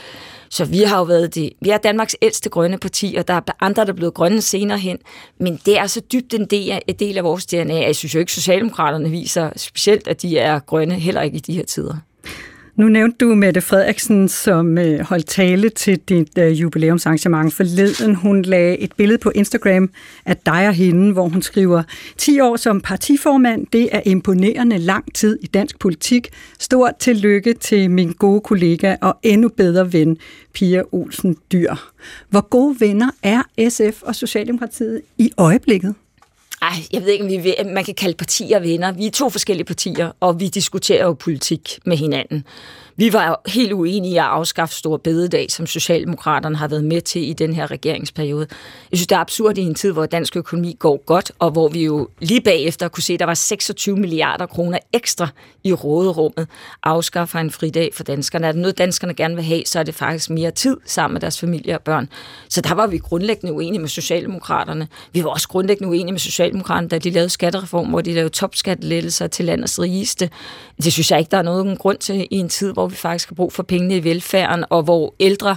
[0.50, 1.54] Så vi har jo været det.
[1.62, 4.78] Vi er Danmarks ældste grønne parti, og der er andre, der er blevet grønne senere
[4.78, 4.98] hen.
[5.40, 7.82] Men det er så dybt en del af, en del af vores DNA.
[7.82, 11.54] Jeg synes jo ikke, Socialdemokraterne viser specielt, at de er grønne, heller ikke i de
[11.54, 11.96] her tider.
[12.80, 18.16] Nu nævnte du Mette Frederiksen, som øh, holdt tale til dit øh, jubilæumsarrangement forleden.
[18.16, 19.90] Hun lagde et billede på Instagram
[20.26, 21.84] af dig og hende, hvor hun skriver,
[22.18, 26.28] 10 år som partiformand, det er imponerende lang tid i dansk politik.
[26.60, 30.18] Stort tillykke til min gode kollega og endnu bedre ven,
[30.54, 31.74] Pia Olsen Dyr.
[32.30, 35.96] Hvor gode venner er SF og Socialdemokratiet i øjeblikket?
[36.62, 38.92] Ej, jeg ved ikke, om vi vil, man kan kalde partier venner.
[38.92, 42.46] Vi er to forskellige partier, og vi diskuterer jo politik med hinanden.
[43.00, 47.30] Vi var helt uenige i at afskaffe Store Bededag, som Socialdemokraterne har været med til
[47.30, 48.48] i den her regeringsperiode.
[48.92, 51.68] Jeg synes, det er absurd i en tid, hvor dansk økonomi går godt, og hvor
[51.68, 55.28] vi jo lige bagefter kunne se, at der var 26 milliarder kroner ekstra
[55.64, 56.48] i råderummet.
[56.84, 58.48] Afskaffer en fridag for danskerne.
[58.48, 61.22] Er det noget, danskerne gerne vil have, så er det faktisk mere tid sammen med
[61.22, 62.10] deres familie og børn.
[62.50, 64.88] Så der var vi grundlæggende uenige med Socialdemokraterne.
[65.14, 69.28] Vi var også grundlæggende uenige med Socialdemokraterne, da de lavede skattereform, hvor de lavede topskattelettelser
[69.28, 70.30] til landets rigeste.
[70.84, 73.30] Det synes jeg ikke, der er nogen grund til i en tid, hvor vi faktisk
[73.30, 75.56] har brug for pengene i velfærden, og hvor ældre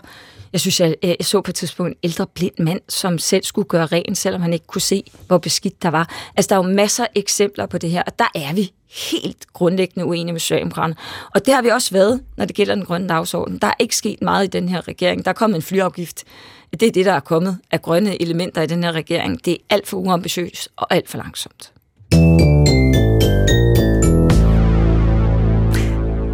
[0.53, 3.69] jeg synes, jeg, jeg så på et tidspunkt en ældre blind mand, som selv skulle
[3.69, 6.31] gøre rent, selvom han ikke kunne se, hvor beskidt der var.
[6.37, 8.73] Altså, der er jo masser af eksempler på det her, og der er vi
[9.11, 10.97] helt grundlæggende uenige med Socialdemokraterne.
[11.35, 13.59] Og det har vi også været, når det gælder den grønne dagsorden.
[13.59, 15.25] Der er ikke sket meget i den her regering.
[15.25, 16.25] Der er kommet en flyafgift.
[16.71, 19.45] Det er det, der er kommet af grønne elementer i den her regering.
[19.45, 21.73] Det er alt for uambitiøst og alt for langsomt.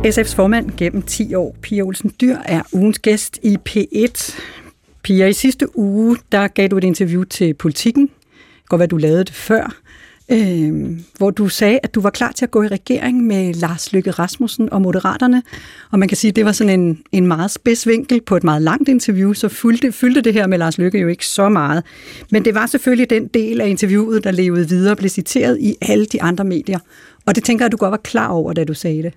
[0.09, 4.40] SF's formand gennem 10 år, Pia Olsen Dyr, er ugens gæst i P1.
[5.03, 8.11] Pia, i sidste uge, der gav du et interview til Politiken.
[8.68, 9.77] Godt, hvad du lavede det før.
[10.33, 13.92] Øh, hvor du sagde, at du var klar til at gå i regering med Lars
[13.92, 15.42] Lykke Rasmussen og Moderaterne.
[15.90, 18.44] Og man kan sige, at det var sådan en, en meget spids vinkel på et
[18.44, 21.85] meget langt interview, så fyldte, fyldte det her med Lars Lykke jo ikke så meget.
[22.31, 25.75] Men det var selvfølgelig den del af interviewet, der levede videre og blev citeret i
[25.81, 26.79] alle de andre medier.
[27.27, 29.12] Og det tænker jeg, at du godt var klar over, da du sagde det.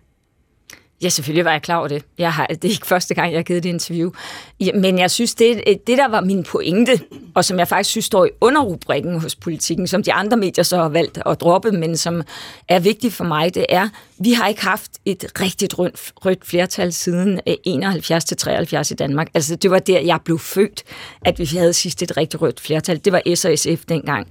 [1.04, 2.04] Ja, selvfølgelig var jeg klar over det.
[2.18, 4.12] Jeg har, det er ikke første gang, jeg har givet det interview.
[4.60, 7.00] Ja, men jeg synes, det, øh, det der var min pointe,
[7.36, 10.78] og som jeg faktisk synes står i underrubrikken hos politikken, som de andre medier så
[10.78, 12.22] har valgt at droppe, men som
[12.68, 16.94] er vigtigt for mig, det er, vi har ikke haft et rigtigt rødt, rødt flertal
[16.94, 19.28] siden øh, 71 til 73 i Danmark.
[19.34, 20.84] Altså, det var der, jeg blev født,
[21.26, 23.02] at vi havde sidst et rigtigt rødt flertal.
[23.06, 24.28] Det var S og SF dengang.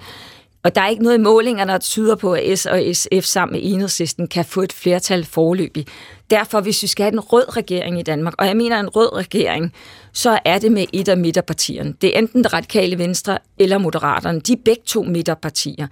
[0.62, 3.53] Og der er ikke noget i målingerne, der tyder på, at S og SF sammen
[3.53, 5.87] med enhedslisten kan få et flertal forløbig.
[6.31, 9.16] Derfor, hvis vi skal have en rød regering i Danmark, og jeg mener en rød
[9.16, 9.73] regering,
[10.12, 11.94] så er det med et af midterpartierne.
[12.01, 14.40] Det er enten det radikale venstre eller moderaterne.
[14.40, 15.87] De er begge to midterpartier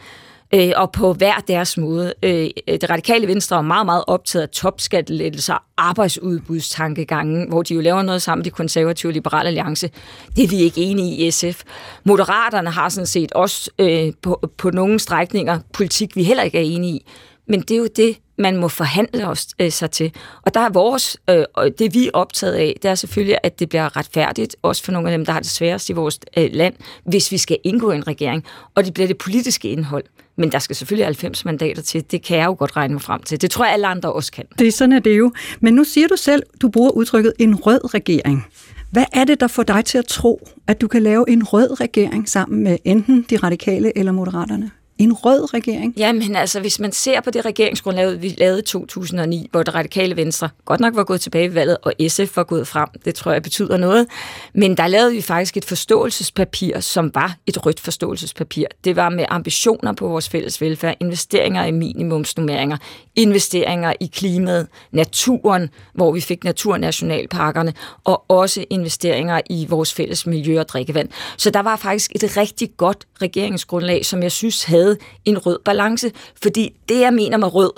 [0.54, 2.14] øh, og på hver deres måde.
[2.22, 8.02] Øh, det radikale venstre er meget, meget optaget af topskattelettelser, arbejdsudbudstankegangen, hvor de jo laver
[8.02, 9.90] noget sammen med de konservative og liberale alliance.
[10.36, 11.62] Det er vi ikke enige i SF.
[12.04, 16.62] Moderaterne har sådan set også øh, på, på nogle strækninger politik, vi heller ikke er
[16.62, 17.06] enige i.
[17.48, 20.12] Men det er jo det, man må forhandle os, øh, sig til.
[20.42, 21.44] Og der er vores, øh,
[21.78, 25.10] det vi er optaget af, det er selvfølgelig, at det bliver retfærdigt, også for nogle
[25.10, 28.06] af dem, der har det sværest i vores øh, land, hvis vi skal indgå en
[28.06, 28.44] regering.
[28.74, 30.04] Og det bliver det politiske indhold.
[30.36, 32.04] Men der skal selvfølgelig 90 mandater til.
[32.10, 33.42] Det kan jeg jo godt regne mig frem til.
[33.42, 34.44] Det tror jeg, alle andre også kan.
[34.58, 35.32] Det er sådan, er det jo.
[35.60, 38.46] Men nu siger du selv, du bruger udtrykket en rød regering.
[38.90, 41.80] Hvad er det, der får dig til at tro, at du kan lave en rød
[41.80, 44.70] regering sammen med enten de radikale eller moderaterne?
[44.98, 45.94] En rød regering?
[45.96, 50.16] Jamen altså, hvis man ser på det regeringsgrundlag, vi lavede i 2009, hvor det radikale
[50.16, 53.32] venstre godt nok var gået tilbage i valget, og SF var gået frem, det tror
[53.32, 54.06] jeg betyder noget,
[54.54, 58.66] men der lavede vi faktisk et forståelsespapir, som var et rødt forståelsespapir.
[58.84, 62.76] Det var med ambitioner på vores fælles velfærd, investeringer i minimumsnummeringer,
[63.16, 70.60] investeringer i klimaet, naturen, hvor vi fik naturnationalparkerne, og også investeringer i vores fælles miljø
[70.60, 71.08] og drikkevand.
[71.36, 75.58] Så der var faktisk et rigtig godt regeringsgrundlag, som jeg synes havde havde en rød
[75.64, 76.12] balance.
[76.42, 77.72] Fordi det, jeg mener med rød,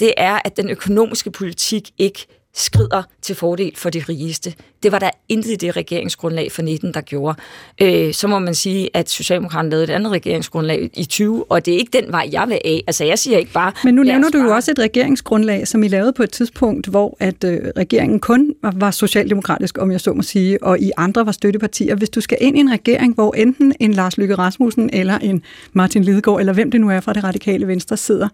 [0.00, 4.54] det er, at den økonomiske politik ikke skrider til fordel for de rigeste.
[4.82, 7.38] Det var der intet i det regeringsgrundlag for 19, der gjorde.
[7.82, 11.74] Øh, så må man sige, at Socialdemokraterne lavede et andet regeringsgrundlag i 20, og det
[11.74, 12.84] er ikke den vej, jeg vil af.
[12.86, 13.72] Altså, jeg siger ikke bare...
[13.84, 17.16] Men nu nævner du jo også et regeringsgrundlag, som I lavede på et tidspunkt, hvor
[17.20, 21.32] at øh, regeringen kun var socialdemokratisk, om jeg så må sige, og I andre var
[21.32, 21.94] støttepartier.
[21.94, 25.42] Hvis du skal ind i en regering, hvor enten en Lars Lykke Rasmussen eller en
[25.72, 28.28] Martin Lidegaard, eller hvem det nu er fra det radikale venstre sidder,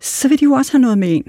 [0.00, 1.24] så vil de jo også have noget med ind.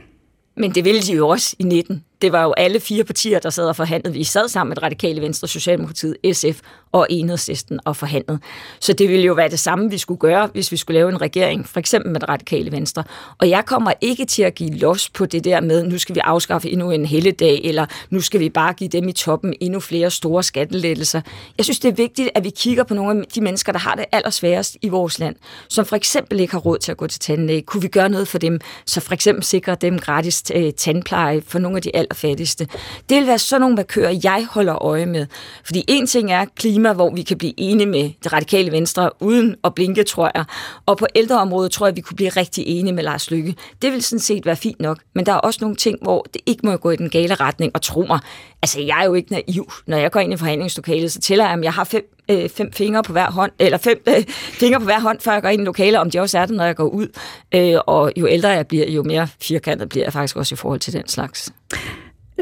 [0.57, 3.49] Men det ville de jo også i 19 det var jo alle fire partier, der
[3.49, 4.13] sad og forhandlede.
[4.13, 6.59] Vi sad sammen med Radikale Venstre, Socialdemokratiet, SF
[6.91, 8.39] og Enhedslisten og forhandlede.
[8.79, 11.21] Så det ville jo være det samme, vi skulle gøre, hvis vi skulle lave en
[11.21, 13.03] regering, for eksempel med Radikale Venstre.
[13.37, 16.19] Og jeg kommer ikke til at give los på det der med, nu skal vi
[16.23, 20.11] afskaffe endnu en helligdag, eller nu skal vi bare give dem i toppen endnu flere
[20.11, 21.21] store skattelettelser.
[21.57, 23.95] Jeg synes, det er vigtigt, at vi kigger på nogle af de mennesker, der har
[23.95, 25.35] det allersværest i vores land,
[25.69, 27.61] som for eksempel ikke har råd til at gå til tandlæge.
[27.61, 30.43] Kunne vi gøre noget for dem, så for eksempel sikre dem gratis
[30.77, 32.67] tandpleje for nogle af de allerfattigste.
[33.09, 35.25] Det vil være sådan nogle markører, jeg holder øje med.
[35.63, 39.55] Fordi en ting er klima, hvor vi kan blive enige med det radikale venstre, uden
[39.63, 40.45] at blinke, tror jeg.
[40.85, 43.55] Og på ældreområdet tror jeg, vi kunne blive rigtig enige med Lars Lykke.
[43.81, 46.41] Det vil sådan set være fint nok, men der er også nogle ting, hvor det
[46.45, 47.71] ikke må gå i den gale retning.
[47.75, 48.19] Og tro mig,
[48.61, 49.71] altså jeg er jo ikke naiv.
[49.87, 52.73] Når jeg går ind i forhandlingslokalet, så tæller jeg, om jeg har fem, øh, fem
[52.73, 55.61] fingre på hver hånd, eller fem øh, fingre på hver hånd, før jeg går ind
[55.61, 57.07] i lokalet, om de også er det, når jeg går ud.
[57.55, 60.79] Øh, og jo ældre jeg bliver, jo mere firkantet bliver jeg faktisk også i forhold
[60.79, 61.53] til den slags.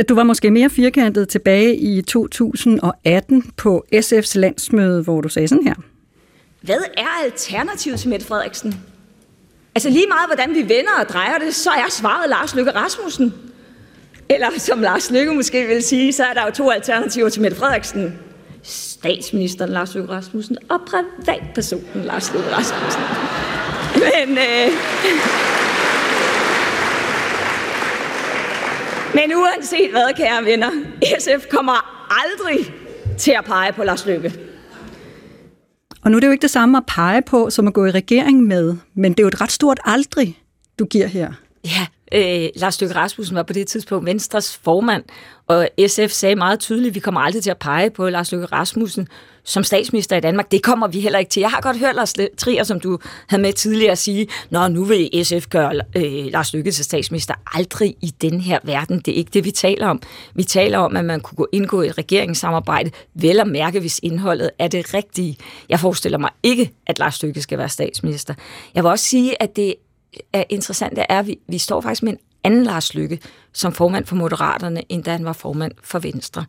[0.09, 5.63] Du var måske mere firkantet tilbage i 2018 på SF's landsmøde, hvor du sagde sådan
[5.63, 5.73] her.
[6.61, 8.75] Hvad er alternativet til Mette Frederiksen?
[9.75, 13.33] Altså lige meget, hvordan vi vender og drejer det, så er svaret Lars Løkke Rasmussen.
[14.29, 17.57] Eller som Lars Løkke måske vil sige, så er der jo to alternativer til Mette
[17.57, 18.19] Frederiksen.
[18.99, 23.01] Statsministeren Lars Løkke Rasmussen og privatpersonen Lars Løkke Rasmussen.
[23.95, 24.71] Men øh,
[29.13, 30.71] Men uanset hvad, kære venner,
[31.19, 32.73] SF kommer aldrig
[33.17, 34.33] til at pege på Lars Løkke.
[36.01, 37.91] Og nu er det jo ikke det samme at pege på, som at gå i
[37.91, 40.37] regering med, men det er jo et ret stort aldrig,
[40.79, 41.33] du giver her.
[41.65, 45.03] Ja, øh, Lars Løkke Rasmussen var på det tidspunkt Venstres formand,
[45.49, 48.45] og SF sagde meget tydeligt, at vi kommer aldrig til at pege på Lars Løkke
[48.45, 49.07] Rasmussen
[49.43, 50.51] som statsminister i Danmark.
[50.51, 51.39] Det kommer vi heller ikke til.
[51.39, 55.09] Jeg har godt hørt Lars Trier, som du havde med tidligere, sige, Nå, nu vil
[55.23, 57.33] SF gøre øh, Lars Løkke til statsminister.
[57.53, 58.99] Aldrig i den her verden.
[58.99, 60.01] Det er ikke det, vi taler om.
[60.33, 63.99] Vi taler om, at man kunne gå indgå i et regeringssamarbejde, vel at mærke, hvis
[64.03, 65.37] indholdet er det rigtige.
[65.69, 68.33] Jeg forestiller mig ikke, at Lars Løkke skal være statsminister.
[68.75, 69.75] Jeg vil også sige, at det
[70.33, 73.19] er interessant, det er, at vi, vi står faktisk med en anden Lars Lykke
[73.53, 76.45] som formand for Moderaterne, end da han var formand for Venstre.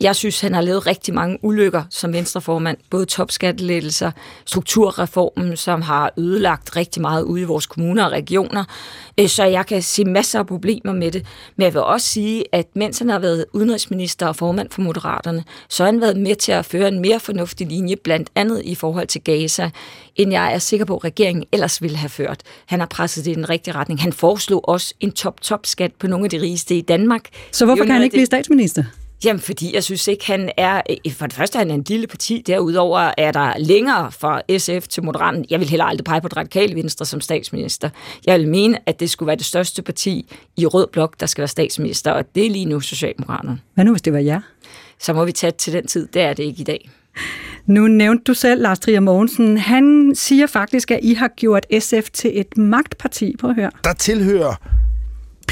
[0.00, 2.76] Jeg synes, han har lavet rigtig mange ulykker som venstreformand.
[2.90, 4.10] Både topskattelettelser,
[4.46, 8.64] strukturreformen, som har ødelagt rigtig meget ude i vores kommuner og regioner.
[9.20, 11.26] Øh, så jeg kan se masser af problemer med det.
[11.56, 15.44] Men jeg vil også sige, at mens han har været udenrigsminister og formand for Moderaterne,
[15.68, 18.74] så har han været med til at føre en mere fornuftig linje, blandt andet i
[18.74, 19.70] forhold til Gaza,
[20.16, 22.40] end jeg er sikker på, at regeringen ellers ville have ført.
[22.66, 24.02] Han har presset det i den rigtige retning.
[24.02, 27.28] Han foreslog også en top-top-skat på nogle af de rigeste i Danmark.
[27.52, 28.84] Så hvorfor kan han ikke blive statsminister?
[29.24, 30.82] Jamen, fordi jeg synes ikke, han er...
[31.06, 32.42] Øh, for det første han er en lille parti.
[32.46, 35.44] Derudover er der længere fra SF til Moderaten.
[35.50, 37.90] Jeg vil heller aldrig pege på det radikale venstre som statsminister.
[38.26, 41.42] Jeg vil mene, at det skulle være det største parti i Rød Blok, der skal
[41.42, 43.60] være statsminister, og det er lige nu Socialdemokraterne.
[43.74, 44.40] Hvad nu, hvis det var jer?
[44.98, 46.08] Så må vi tage til den tid.
[46.14, 46.90] Det er det ikke i dag.
[47.66, 49.58] Nu nævnte du selv Lars Trier Mogensen.
[49.58, 53.36] Han siger faktisk, at I har gjort SF til et magtparti.
[53.40, 53.70] Prøv at høre.
[53.84, 54.81] Der tilhører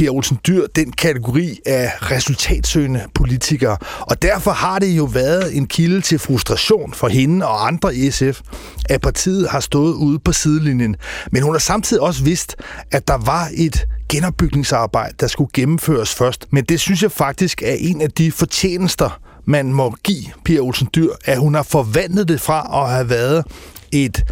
[0.00, 3.76] Pia Olsen Dyr den kategori af resultatsøgende politikere.
[4.00, 8.10] Og derfor har det jo været en kilde til frustration for hende og andre i
[8.10, 8.40] SF,
[8.88, 10.96] at partiet har stået ude på sidelinjen.
[11.32, 12.56] Men hun har samtidig også vidst,
[12.90, 16.46] at der var et genopbygningsarbejde, der skulle gennemføres først.
[16.50, 20.88] Men det synes jeg faktisk er en af de fortjenester, man må give Pia Olsen
[20.94, 23.44] Dyr, at hun har forvandlet det fra at have været
[23.92, 24.24] et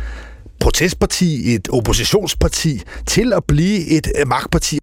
[0.61, 4.78] protestparti, et oppositionsparti, til at blive et magtparti.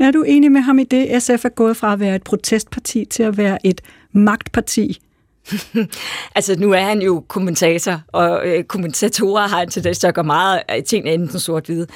[0.00, 1.22] Er du enig med ham i det?
[1.22, 3.80] SF er gået fra at være et protestparti til at være et
[4.12, 5.00] magtparti.
[6.36, 10.24] altså, nu er han jo kommentator, og øh, kommentatorer har en tendens til at gøre
[10.24, 11.86] meget af tingene enten sort-hvide.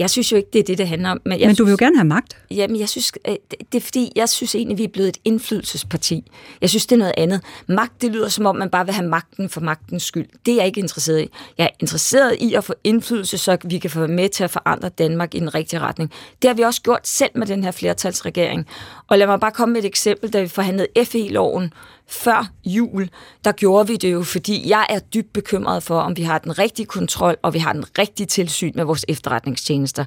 [0.00, 1.20] Jeg synes jo ikke, det er det, det handler om.
[1.24, 2.36] Men, jeg men du synes, vil jo gerne have magt.
[2.50, 3.34] Jamen, jeg synes, øh,
[3.72, 6.30] det er fordi, jeg synes egentlig, vi er blevet et indflydelsesparti.
[6.60, 7.40] Jeg synes, det er noget andet.
[7.68, 10.26] Magt, det lyder som om, man bare vil have magten for magtens skyld.
[10.46, 11.30] Det er jeg ikke interesseret i.
[11.58, 14.88] Jeg er interesseret i at få indflydelse, så vi kan få med til at forandre
[14.88, 16.12] Danmark i den rigtige retning.
[16.42, 18.66] Det har vi også gjort selv med den her flertalsregering.
[19.08, 21.72] Og lad mig bare komme med et eksempel, da vi forhandlede FE-loven
[22.10, 23.08] før jul,
[23.44, 26.58] der gjorde vi det jo, fordi jeg er dybt bekymret for, om vi har den
[26.58, 30.04] rigtige kontrol, og vi har den rigtige tilsyn med vores efterretningstjenester.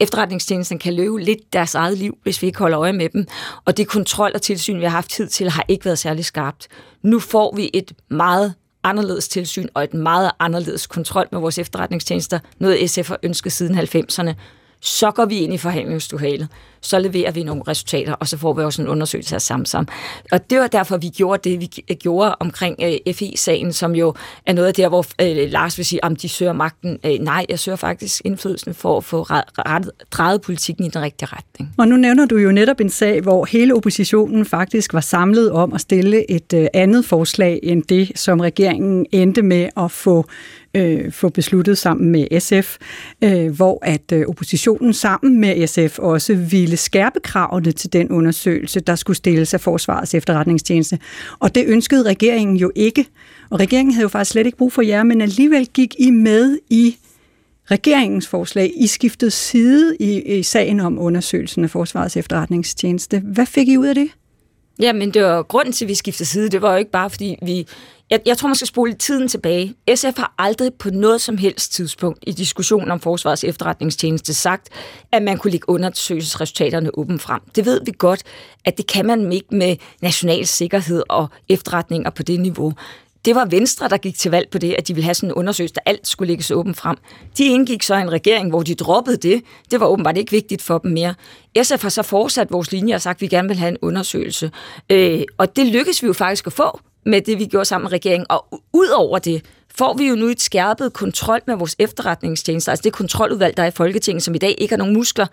[0.00, 3.26] Efterretningstjenesten kan løbe lidt deres eget liv, hvis vi ikke holder øje med dem,
[3.64, 6.68] og det kontrol og tilsyn, vi har haft tid til, har ikke været særlig skarpt.
[7.02, 12.38] Nu får vi et meget anderledes tilsyn og et meget anderledes kontrol med vores efterretningstjenester,
[12.58, 14.34] noget SF har ønsket siden 90'erne
[14.80, 16.48] så går vi ind i forhandlingsstuhalet,
[16.80, 19.88] så leverer vi nogle resultater, og så får vi også en undersøgelse af Samsam.
[20.32, 24.14] Og det var derfor, vi gjorde det, vi gjorde omkring øh, FI-sagen, som jo
[24.46, 26.98] er noget af der, hvor øh, Lars vil sige, om de søger magten.
[27.06, 31.28] Øh, nej, jeg søger faktisk indflydelsen for at få rettet, drejet politikken i den rigtige
[31.32, 31.74] retning.
[31.78, 35.72] Og nu nævner du jo netop en sag, hvor hele oppositionen faktisk var samlet om
[35.72, 40.26] at stille et øh, andet forslag end det, som regeringen endte med at få
[40.76, 42.76] øh, få besluttet sammen med SF,
[43.24, 48.80] øh, hvor at øh, oppositionen sammen med SF også ville skærpe kravene til den undersøgelse,
[48.80, 50.98] der skulle stilles af Forsvarets efterretningstjeneste.
[51.38, 53.06] Og det ønskede regeringen jo ikke.
[53.50, 56.58] Og regeringen havde jo faktisk slet ikke brug for jer, men alligevel gik I med
[56.70, 56.96] i
[57.70, 58.72] regeringens forslag.
[58.76, 63.18] I skiftede side i, i sagen om undersøgelsen af Forsvarets efterretningstjeneste.
[63.18, 64.08] Hvad fik I ud af det?
[64.80, 66.48] Ja, men det var grunden til, at vi skiftede side.
[66.48, 67.66] Det var jo ikke bare, fordi vi
[68.10, 69.74] jeg, jeg tror, man skal spole tiden tilbage.
[69.94, 74.68] SF har aldrig på noget som helst tidspunkt i diskussionen om Forsvarets efterretningstjeneste sagt,
[75.12, 77.40] at man kunne lægge undersøgelsesresultaterne åben frem.
[77.56, 78.22] Det ved vi godt,
[78.64, 82.72] at det kan man ikke med national sikkerhed og efterretninger på det niveau.
[83.26, 85.34] Det var Venstre, der gik til valg på det, at de ville have sådan en
[85.34, 86.96] undersøgelse, der alt skulle lægges åbent frem.
[87.38, 89.42] De indgik så en regering, hvor de droppede det.
[89.70, 91.14] Det var åbenbart ikke vigtigt for dem mere.
[91.62, 94.50] SF har så fortsat vores linje og sagt, at vi gerne vil have en undersøgelse.
[94.90, 97.92] Øh, og det lykkedes vi jo faktisk at få med det, vi gjorde sammen med
[97.92, 98.26] regeringen.
[98.28, 99.44] Og ud over det,
[99.78, 103.66] får vi jo nu et skærpet kontrol med vores efterretningstjenester, altså det kontroludvalg, der er
[103.66, 105.26] i Folketinget, som i dag ikke har nogen muskler,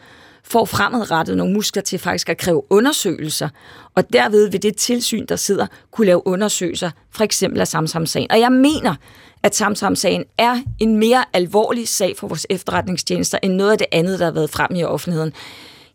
[0.43, 3.49] får fremadrettet nogle muskler til faktisk at kræve undersøgelser,
[3.95, 8.32] og derved vil det tilsyn, der sidder, kunne lave undersøgelser, for eksempel af Samsam-sagen.
[8.32, 8.95] Og jeg mener,
[9.43, 14.19] at Samsam-sagen er en mere alvorlig sag for vores efterretningstjenester, end noget af det andet,
[14.19, 15.34] der har været frem i offentligheden.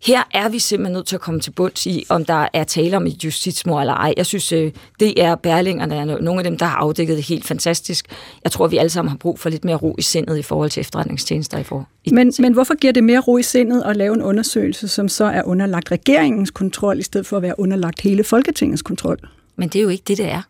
[0.02, 2.96] Her er vi simpelthen nødt til at komme til bunds i, om der er tale
[2.96, 4.14] om et justitsmord eller ej.
[4.16, 7.46] Jeg synes, øh, det er Berlingerne, er nogle af dem, der har afdækket det helt
[7.46, 8.06] fantastisk.
[8.44, 10.70] Jeg tror, vi alle sammen har brug for lidt mere ro i sindet i forhold
[10.70, 11.58] til efterretningstjenester.
[11.58, 14.22] I for, i men, men hvorfor giver det mere ro i sindet at lave en
[14.22, 18.82] undersøgelse, som så er underlagt regeringens kontrol, i stedet for at være underlagt hele Folketingets
[18.82, 19.18] kontrol?
[19.56, 20.42] Men det er jo ikke det, det er.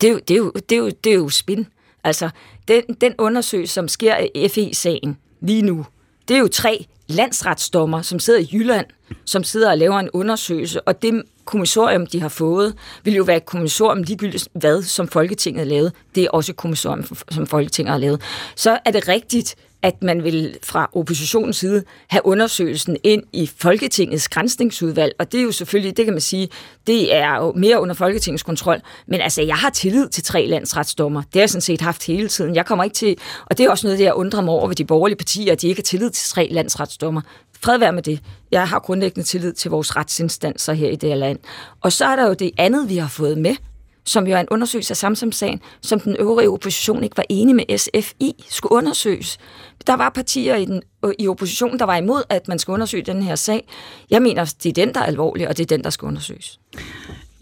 [0.00, 1.66] Det er jo, det er jo, det er jo, det er jo spin.
[2.04, 2.30] Altså,
[2.68, 5.86] den, den undersøgelse, som sker i FE-sagen lige nu,
[6.28, 8.86] det er jo tre landsretsdommer, som sidder i Jylland,
[9.24, 13.36] som sidder og laver en undersøgelse, og det kommissorium, de har fået, vil jo være
[13.36, 15.92] et kommissorium ligegyldigt hvad, som Folketinget har lavet.
[16.14, 18.20] Det er også et kommissorium, som Folketinget har lavet.
[18.56, 24.28] Så er det rigtigt, at man vil fra oppositionens side have undersøgelsen ind i Folketingets
[24.28, 26.48] grænsningsudvalg, og det er jo selvfølgelig, det kan man sige,
[26.86, 31.22] det er jo mere under Folketingets kontrol, men altså, jeg har tillid til tre landsretsdommer.
[31.22, 32.54] Det har jeg sådan set haft hele tiden.
[32.54, 33.16] Jeg kommer ikke til,
[33.46, 35.62] og det er også noget, det jeg undrer mig over ved de borgerlige partier, at
[35.62, 37.20] de ikke har tillid til tre landsretsdommer.
[37.60, 38.20] Fred være med det.
[38.50, 41.38] Jeg har grundlæggende tillid til vores retsinstanser her i det her land.
[41.80, 43.54] Og så er der jo det andet, vi har fået med,
[44.04, 47.78] som jo er en undersøgelse af Samsamsagen, som den øvrige opposition ikke var enige med
[47.78, 49.38] SF i, skulle undersøges.
[49.86, 50.82] Der var partier i, den,
[51.18, 53.68] i oppositionen, der var imod, at man skulle undersøge den her sag.
[54.10, 56.60] Jeg mener, det er den, der er alvorlig, og det er den, der skal undersøges.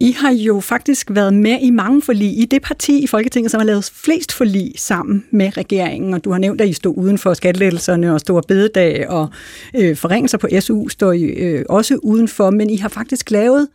[0.03, 2.39] I har jo faktisk været med i mange forlig.
[2.39, 6.31] I det parti i Folketinget, som har lavet flest forlig sammen med regeringen, og du
[6.31, 9.29] har nævnt, at I stod uden for skattelettelserne og store bededag og
[9.77, 13.69] øh, forringelser på SU står I øh, også udenfor, men I har faktisk lavet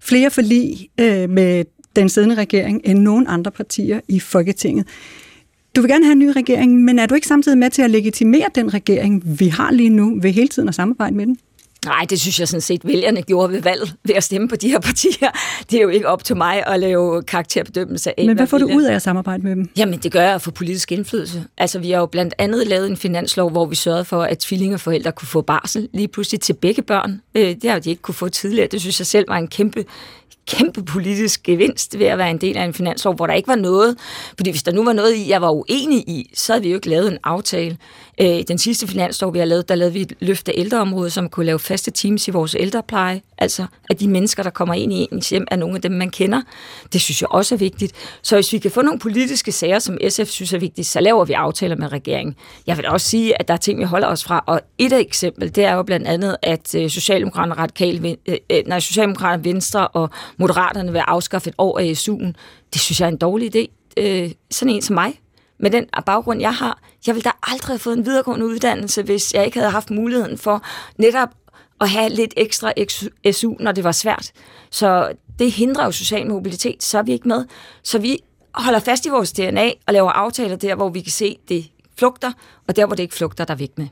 [0.00, 1.64] flere forlig øh, med
[1.96, 4.86] den siddende regering end nogen andre partier i Folketinget.
[5.76, 7.90] Du vil gerne have en ny regering, men er du ikke samtidig med til at
[7.90, 11.36] legitimere den regering, vi har lige nu, ved hele tiden at samarbejde med den?
[11.84, 14.68] Nej, det synes jeg sådan set, vælgerne gjorde ved valget ved at stemme på de
[14.68, 15.28] her partier.
[15.70, 18.26] Det er jo ikke op til mig at lave karakterbedømmelse af.
[18.26, 19.70] Men hvad får du ud af at samarbejde med dem?
[19.76, 21.44] Jamen, det gør jeg få politisk indflydelse.
[21.58, 25.12] Altså, vi har jo blandt andet lavet en finanslov, hvor vi sørgede for, at tvillingeforældre
[25.12, 27.20] kunne få barsel lige pludselig til begge børn.
[27.34, 28.68] Øh, det har de ikke kunne få tidligere.
[28.72, 29.84] Det synes jeg selv var en kæmpe
[30.46, 33.54] kæmpe politisk gevinst ved at være en del af en finanslov, hvor der ikke var
[33.54, 33.98] noget.
[34.36, 36.74] Fordi hvis der nu var noget i, jeg var uenig i, så havde vi jo
[36.74, 37.76] ikke lavet en aftale.
[38.20, 41.28] Øh, den sidste finanslov, vi har lavet, der lavede vi et løft af ældreområdet, som
[41.28, 43.22] kunne lave faste teams i vores ældrepleje.
[43.38, 46.10] Altså, at de mennesker, der kommer ind i ens hjem, er nogle af dem, man
[46.10, 46.42] kender.
[46.92, 47.92] Det synes jeg også er vigtigt.
[48.22, 51.24] Så hvis vi kan få nogle politiske sager, som SF synes er vigtige, så laver
[51.24, 52.34] vi aftaler med regeringen.
[52.66, 54.44] Jeg vil også sige, at der er ting, vi holder os fra.
[54.46, 58.80] Og et eksempel, det er jo blandt andet, at øh, Socialdemokraterne, Radikale, øh, øh, nej,
[58.80, 62.32] Socialdemokraterne, Venstre og Moderaterne vil afskaffe et år af SU'en.
[62.72, 63.66] Det synes jeg er en dårlig idé.
[64.50, 65.21] Sådan en som mig,
[65.62, 69.34] med den baggrund, jeg har, jeg ville da aldrig have fået en videregående uddannelse, hvis
[69.34, 70.62] jeg ikke havde haft muligheden for
[70.98, 71.28] netop
[71.80, 72.72] at have lidt ekstra
[73.32, 74.32] SU, når det var svært.
[74.70, 77.44] Så det hindrer jo social mobilitet, så er vi ikke med.
[77.82, 78.18] Så vi
[78.54, 82.32] holder fast i vores DNA og laver aftaler der, hvor vi kan se, det flugter,
[82.68, 83.88] og der, hvor det ikke flugter, der er vi ikke med.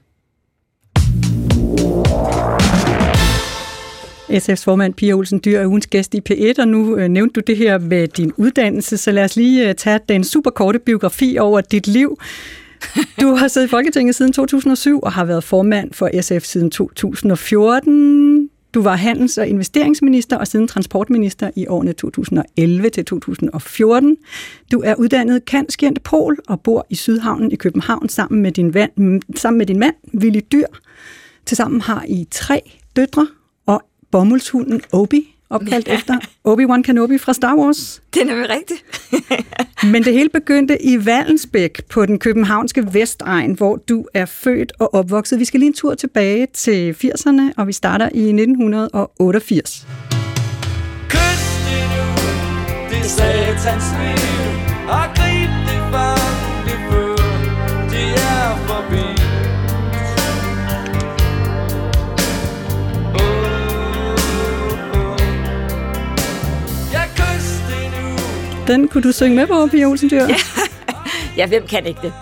[4.31, 7.41] SF's formand Pia Olsen Dyr er ugens gæst i P1, og nu øh, nævnte du
[7.47, 11.61] det her med din uddannelse, så lad os lige øh, tage den superkorte biografi over
[11.61, 12.19] dit liv.
[13.21, 18.51] Du har siddet i Folketinget siden 2007 og har været formand for SF siden 2014.
[18.75, 24.17] Du var handels- og investeringsminister og siden transportminister i årene 2011 til 2014.
[24.73, 29.23] Du er uddannet kantskjent pol og bor i Sydhavnen i København sammen med din, van,
[29.37, 30.67] sammen med din mand, Willy Dyr.
[31.47, 32.61] Tilsammen har I tre
[32.97, 33.27] døtre
[34.11, 35.95] bomuldshunden Obi, opkaldt ja.
[35.95, 38.03] efter Obi-Wan Kenobi fra Star Wars.
[38.15, 38.85] Det er rigtigt.
[39.93, 44.95] Men det hele begyndte i Vallensbæk på den københavnske Vestegn, hvor du er født og
[44.95, 45.39] opvokset.
[45.39, 49.87] Vi skal lige en tur tilbage til 80'erne, og vi starter i 1988.
[51.09, 52.05] Kyst det nu,
[52.91, 55.30] det satans liv, og
[68.71, 70.17] Den kunne du synge med på, Pia Olsen Dyr?
[70.17, 70.37] Ja.
[71.37, 72.13] ja, hvem kan ikke det?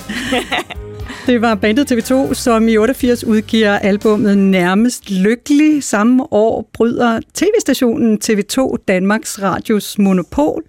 [1.26, 5.84] det var bandet TV2, som i 88 udgiver albummet Nærmest Lykkelig.
[5.84, 10.62] Samme år bryder tv-stationen TV2 Danmarks Radios monopol.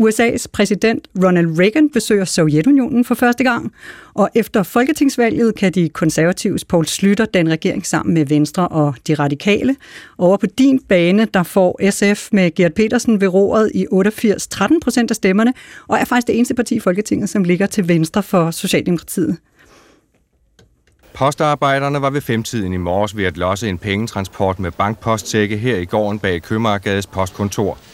[0.00, 3.72] USA's præsident Ronald Reagan besøger Sovjetunionen for første gang,
[4.14, 9.14] og efter folketingsvalget kan de konservatives Poul Slytter den regering sammen med Venstre og de
[9.14, 9.76] radikale.
[10.18, 14.80] Over på din bane, der får SF med Gert Petersen ved roret i 88 13
[14.80, 15.52] procent af stemmerne,
[15.88, 19.36] og er faktisk det eneste parti i Folketinget, som ligger til venstre for Socialdemokratiet.
[21.14, 25.84] Postarbejderne var ved femtiden i morges ved at losse en pengetransport med bankposttække her i
[25.84, 27.78] gården bag Købmagergades postkontor–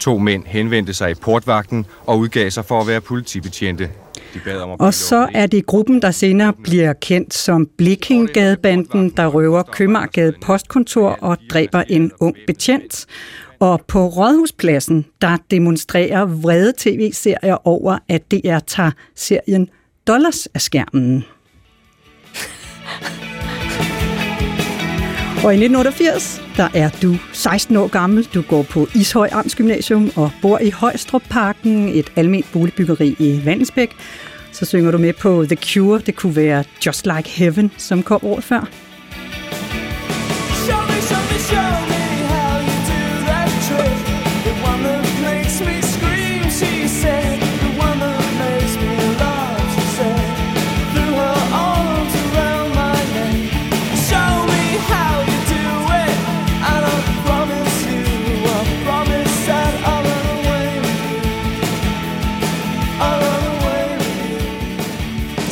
[0.00, 3.90] To mænd henvendte sig i portvagten og udgav sig for at være politibetjente.
[4.34, 9.10] De bad om at og så er det gruppen, der senere bliver kendt som Blikkingadebanden,
[9.10, 13.06] der røver Købmagergade postkontor og dræber en ung betjent.
[13.60, 19.68] Og på Rådhuspladsen, der demonstrerer vrede tv-serier over, at DR tager serien
[20.06, 21.24] Dollars af skærmen.
[25.44, 28.28] Og i 1988, der er du 16 år gammel.
[28.34, 33.40] Du går på Ishøj Amts Gymnasium og bor i Højstrup Parken, et almindeligt boligbyggeri i
[33.44, 33.96] Vandensbæk.
[34.52, 35.98] Så synger du med på The Cure.
[36.06, 38.68] Det kunne være Just Like Heaven, som kom året før.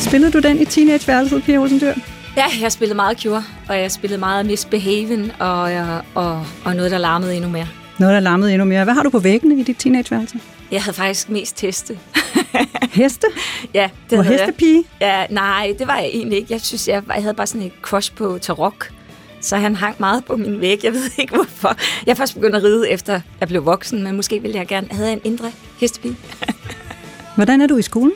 [0.09, 1.93] Spillede du den i teenageværelset, Pia Olsen Dyr?
[2.37, 5.61] Ja, jeg spillede meget Cure, og jeg spillede meget Miss Behaven, og,
[6.15, 7.67] og, og noget, der larmede endnu mere.
[7.99, 8.83] Noget, der larmede endnu mere.
[8.83, 10.39] Hvad har du på væggene i dit teenageværelse?
[10.71, 11.99] Jeg havde faktisk mest heste.
[12.91, 13.27] heste?
[13.73, 13.89] Ja.
[14.09, 14.83] Det var hestepige?
[15.01, 16.53] Ja, nej, det var jeg egentlig ikke.
[16.53, 18.91] Jeg synes, jeg, jeg havde bare sådan et crush på Tarok.
[19.41, 20.79] Så han hang meget på min væg.
[20.83, 21.75] Jeg ved ikke hvorfor.
[22.05, 24.87] Jeg er først begyndt at ride efter jeg blev voksen, men måske ville jeg gerne
[24.91, 26.15] have en indre hestepige.
[27.35, 28.13] Hvordan er du i skolen?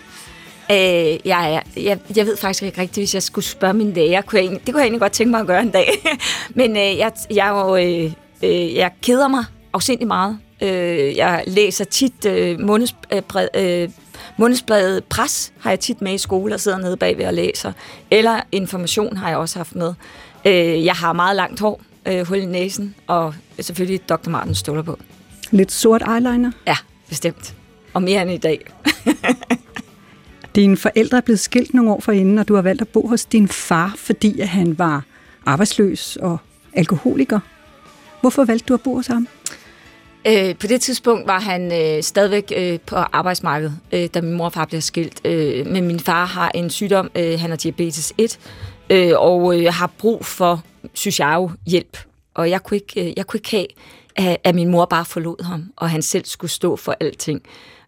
[0.74, 3.94] Øh, jeg, jeg, jeg ved faktisk ikke rigtigt, hvis jeg skulle spørge min.
[3.94, 5.90] Kunne jeg, det kunne jeg egentlig godt tænke mig at gøre en dag.
[6.56, 8.14] Men øh, jeg, jeg, jo, øh,
[8.44, 10.40] øh, jeg keder mig afsindig meget.
[10.62, 13.90] Øh, jeg læser tit øh, månedsbred, øh,
[14.38, 17.72] månedsbladet Pres, har jeg tit med i skole og sidder nede bagved og læser.
[18.12, 19.94] Eller Information har jeg også haft med.
[20.46, 24.30] Øh, jeg har meget langt hår, øh, hul i næsen, og selvfølgelig Dr.
[24.30, 25.00] Martens støvler på.
[25.52, 26.52] Lidt sort eyeliner?
[26.68, 26.78] Ja,
[27.10, 27.56] bestemt.
[27.94, 28.60] Og mere end i dag.
[30.56, 33.26] Dine forældre er blevet skilt nogle år forinden, og du har valgt at bo hos
[33.26, 35.04] din far, fordi han var
[35.46, 36.38] arbejdsløs og
[36.74, 37.40] alkoholiker.
[38.22, 39.28] Hvorfor valgte du at bo hos ham?
[40.28, 44.46] Øh, på det tidspunkt var han øh, stadigvæk øh, på arbejdsmarkedet, øh, da min mor
[44.46, 45.22] og far blev skilt.
[45.26, 48.40] Øh, men min far har en sygdom, øh, han har diabetes 1,
[48.90, 51.98] øh, og øh, har brug for, synes jeg jo, hjælp.
[52.34, 53.68] Og jeg kunne ikke, øh, jeg kunne ikke have,
[54.16, 57.42] at, at min mor bare forlod ham, og han selv skulle stå for alting.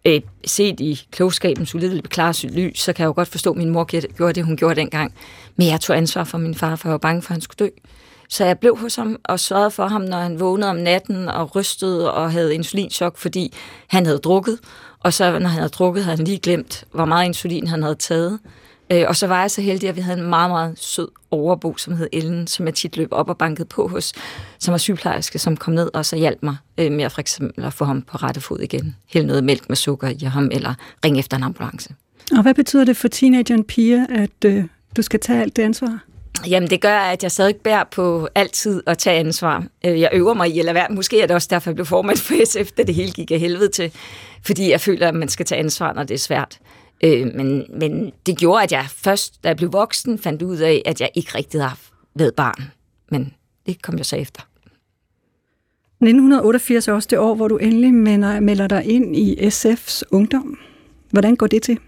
[0.05, 3.69] Øh, set i klogskabens ulideligt klare lys, så kan jeg jo godt forstå, at min
[3.69, 5.13] mor gjorde det, hun gjorde dengang.
[5.55, 7.65] Men jeg tog ansvar for min far, for jeg var bange for, at han skulle
[7.65, 7.69] dø.
[8.29, 11.55] Så jeg blev hos ham og sørgede for ham, når han vågnede om natten og
[11.55, 13.53] rystede og havde insulinchok, fordi
[13.87, 14.59] han havde drukket.
[14.99, 17.95] Og så når han havde drukket, havde han lige glemt, hvor meget insulin han havde
[17.95, 18.39] taget.
[18.89, 21.77] Øh, og så var jeg så heldig, at vi havde en meget, meget sød overbo,
[21.77, 24.13] som hed Ellen, som jeg tit løb op og bankede på hos,
[24.59, 27.65] som var sygeplejerske, som kom ned og så hjalp mig øh, med at for eksempel
[27.65, 28.95] at få ham på rette fod igen.
[29.07, 30.73] Hælde noget mælk med sukker i ham, eller
[31.05, 31.89] ringe efter en ambulance.
[32.31, 34.63] Og hvad betyder det for teenageren Pia, at øh,
[34.97, 35.99] du skal tage alt det ansvar?
[36.47, 39.65] Jamen, det gør, at jeg stadig bærer på altid at tage ansvar.
[39.85, 40.87] Øh, jeg øver mig i at lade være.
[40.89, 43.39] Måske er det også derfor, jeg blev formand for SF, da det hele gik af
[43.39, 43.91] helvede til.
[44.45, 46.59] Fordi jeg føler, at man skal tage ansvar, når det er svært.
[47.03, 50.81] Øh, men, men det gjorde, at jeg først, da jeg blev voksen, fandt ud af,
[50.85, 51.79] at jeg ikke rigtig har
[52.15, 52.71] været barn.
[53.11, 53.33] Men
[53.65, 54.41] det kom jeg så efter.
[56.01, 60.57] 1988 er også det år, hvor du endelig melder dig ind i SF's ungdom.
[61.11, 61.79] Hvordan går det til?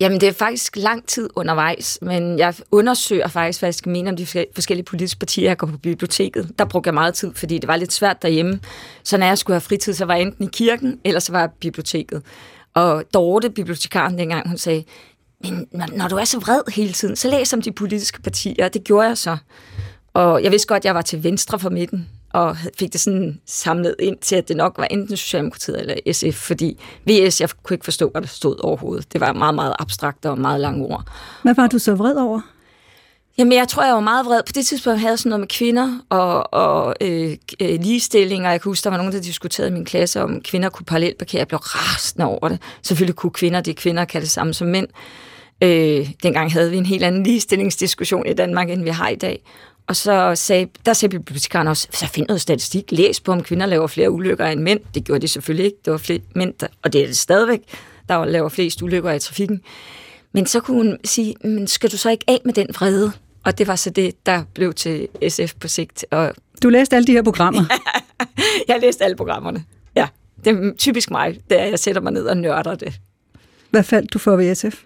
[0.00, 4.10] Jamen, det er faktisk lang tid undervejs, men jeg undersøger faktisk, hvad jeg skal mene
[4.10, 5.50] om de forskellige politiske partier.
[5.50, 6.52] Jeg går på biblioteket.
[6.58, 8.60] Der brugte jeg meget tid, fordi det var lidt svært derhjemme.
[9.04, 11.40] Så når jeg skulle have fritid, så var jeg enten i kirken, eller så var
[11.40, 12.22] jeg biblioteket.
[12.74, 14.84] Og Dorte, bibliotekaren dengang, hun sagde,
[15.44, 18.68] men når du er så vred hele tiden, så læs om de politiske partier.
[18.68, 19.36] Det gjorde jeg så.
[20.14, 23.40] Og jeg vidste godt, at jeg var til venstre for midten, og fik det sådan
[23.46, 27.74] samlet ind til, at det nok var enten Socialdemokratiet eller SF, fordi VS, jeg kunne
[27.74, 29.12] ikke forstå, hvad der stod overhovedet.
[29.12, 31.04] Det var meget, meget abstrakt og meget lange ord.
[31.42, 32.40] Hvad var du så vred over?
[33.38, 34.42] Jamen, jeg tror, jeg var meget vred.
[34.46, 38.52] På det tidspunkt havde jeg sådan noget med kvinder og, og øh, øh, ligestilling, og
[38.52, 41.38] jeg kan huske, der var nogen, der diskuterede i min klasse, om kvinder kunne parallelparkere.
[41.38, 42.58] Jeg blev rasende over det.
[42.82, 44.86] Selvfølgelig kunne kvinder, det kvinder kan det samme som mænd.
[45.62, 49.42] Øh, dengang havde vi en helt anden ligestillingsdiskussion i Danmark, end vi har i dag.
[49.86, 53.66] Og så sagde, der sagde bibliotekaren også, så find noget statistik, læs på, om kvinder
[53.66, 54.80] laver flere ulykker end mænd.
[54.94, 55.78] Det gjorde de selvfølgelig ikke.
[55.84, 57.60] Det var flere mænd, der, og det er det stadigvæk,
[58.08, 59.60] der laver flest ulykker i trafikken.
[60.32, 63.12] Men så kunne hun sige, men skal du så ikke af med den vrede?
[63.44, 66.06] Og det var så det, der blev til SF på sigt.
[66.10, 66.32] Og
[66.62, 67.64] du læste alle de her programmer?
[68.68, 69.64] jeg læste alle programmerne,
[69.96, 70.08] ja.
[70.44, 73.00] Det er typisk mig, da jeg sætter mig ned og nørder det.
[73.70, 74.82] Hvad faldt du for ved SF?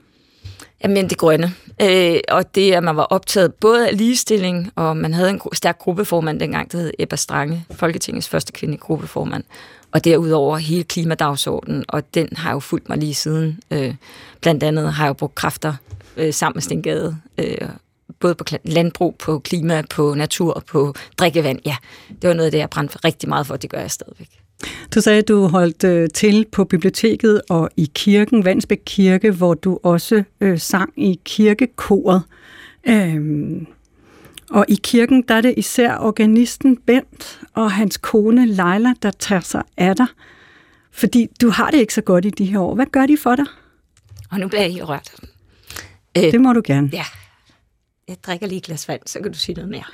[0.85, 1.55] Jamen det grønne.
[1.83, 5.79] Øh, og det, at man var optaget både af ligestilling, og man havde en stærk
[5.79, 9.45] gruppeformand dengang, der hed Ebba Strange, Folketingets første kvinde gruppeformand.
[9.93, 13.61] Og derudover hele klimadagsordenen, og den har jo fulgt mig lige siden.
[13.71, 13.95] Øh,
[14.41, 15.75] blandt andet har jeg jo brugt kræfter
[16.17, 17.69] øh, sammen med Stengade, øh,
[18.21, 21.59] både på landbrug, på klima, på natur, på drikkevand.
[21.67, 21.77] Ja,
[22.23, 24.29] det var noget af det, jeg brændte rigtig meget for, det gør jeg stadigvæk.
[24.95, 29.55] Du sagde, at du holdt øh, til på biblioteket og i kirken, Vandsbæk Kirke, hvor
[29.55, 32.23] du også øh, sang i kirkekoret.
[32.89, 33.67] Øhm,
[34.51, 39.41] og i kirken, der er det især organisten Bent og hans kone Leila, der tager
[39.41, 40.07] sig af dig.
[40.93, 42.75] Fordi du har det ikke så godt i de her år.
[42.75, 43.47] Hvad gør de for dig?
[44.31, 45.11] Og nu bliver jeg helt rørt.
[46.17, 46.91] Øh, det må du gerne.
[46.93, 47.05] Ja,
[48.09, 49.85] jeg drikker lige et glas vand, så kan du sige noget mere.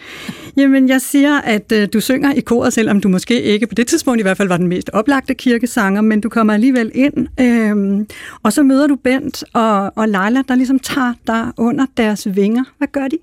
[0.57, 3.87] Jamen, jeg siger, at øh, du synger i koret, selvom du måske ikke på det
[3.87, 8.07] tidspunkt i hvert fald var den mest oplagte kirkesanger, men du kommer alligevel ind, øh,
[8.43, 12.65] og så møder du Bent og, og Leila, der ligesom tager dig under deres vinger.
[12.79, 13.19] Hvad gør de?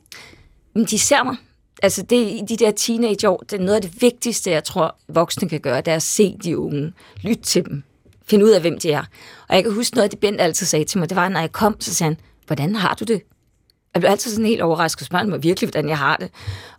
[0.86, 1.36] De ser mig.
[1.84, 5.50] Altså, det, i de der teenageår, det er noget af det vigtigste, jeg tror, voksne
[5.50, 7.84] kan gøre, det er at se de unge, lytte til dem,
[8.28, 9.04] finde ud af, hvem de er.
[9.48, 11.40] Og jeg kan huske noget af det, Bent altid sagde til mig, det var, når
[11.40, 12.18] jeg kom, så sagde han,
[12.48, 13.22] hvordan har du det?
[13.94, 16.30] Jeg blev altid sådan helt overrasket, spørgsmål mig virkelig, hvordan jeg har det.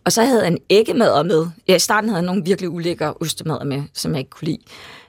[0.04, 1.46] Og så havde han æggemad med.
[1.68, 4.58] Ja, i starten havde han nogle virkelig ulækre ostemad med, som jeg ikke kunne lide.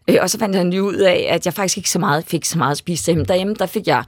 [0.08, 2.46] Øh, og så fandt han jo ud af, at jeg faktisk ikke så meget, fik
[2.46, 3.26] så meget at spise derhjemme.
[3.26, 4.04] Derhjemme, der fik jeg,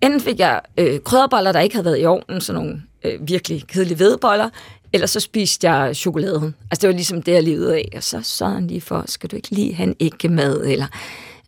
[0.00, 3.66] enten fik jeg øh, krydderboller, der ikke havde været i ovnen, sådan nogle øh, virkelig
[3.66, 4.48] kedelige vedboller,
[4.92, 6.54] eller så spiste jeg chokoladen.
[6.70, 7.88] Altså det var ligesom det, jeg levede af.
[7.96, 10.64] Og så så han lige for, skal du ikke lige have en æggemad?
[10.66, 10.86] Eller...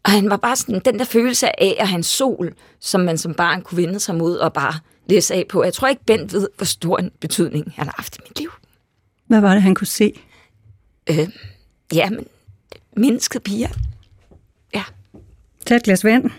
[0.05, 3.19] Og han var bare sådan, den der følelse af at have en sol, som man
[3.19, 4.75] som barn kunne vende sig mod og bare
[5.07, 5.65] læse af på.
[5.65, 8.51] Jeg tror ikke, Bent ved, hvor stor en betydning han har haft i mit liv.
[9.27, 10.21] Hvad var det, han kunne se?
[11.11, 11.29] Øh,
[11.95, 12.27] ja, men
[12.97, 13.69] mennesket piger.
[15.67, 16.31] Tag et glas vand.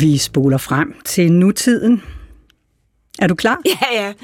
[0.00, 2.02] Vi spoler frem til nutiden.
[3.18, 3.60] Er du klar?
[3.64, 4.14] Ja, ja.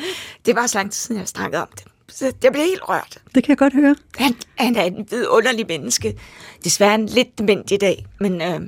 [0.47, 1.84] Det var så lang tid siden, jeg snakkede om det.
[2.14, 3.18] Så jeg blev helt rørt.
[3.34, 3.96] Det kan jeg godt høre.
[4.18, 6.14] Han, han er en vidunderlig menneske.
[6.64, 8.42] Desværre en lidt dement i dag, men...
[8.42, 8.60] Øh,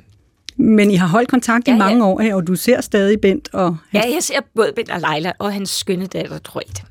[0.57, 1.83] Men I har holdt kontakt i Ja, ja.
[1.83, 5.31] mange år, og du ser stadig Bent og ja, jeg ser både Ben og Leila
[5.39, 6.83] og hans skønne datter, Troet.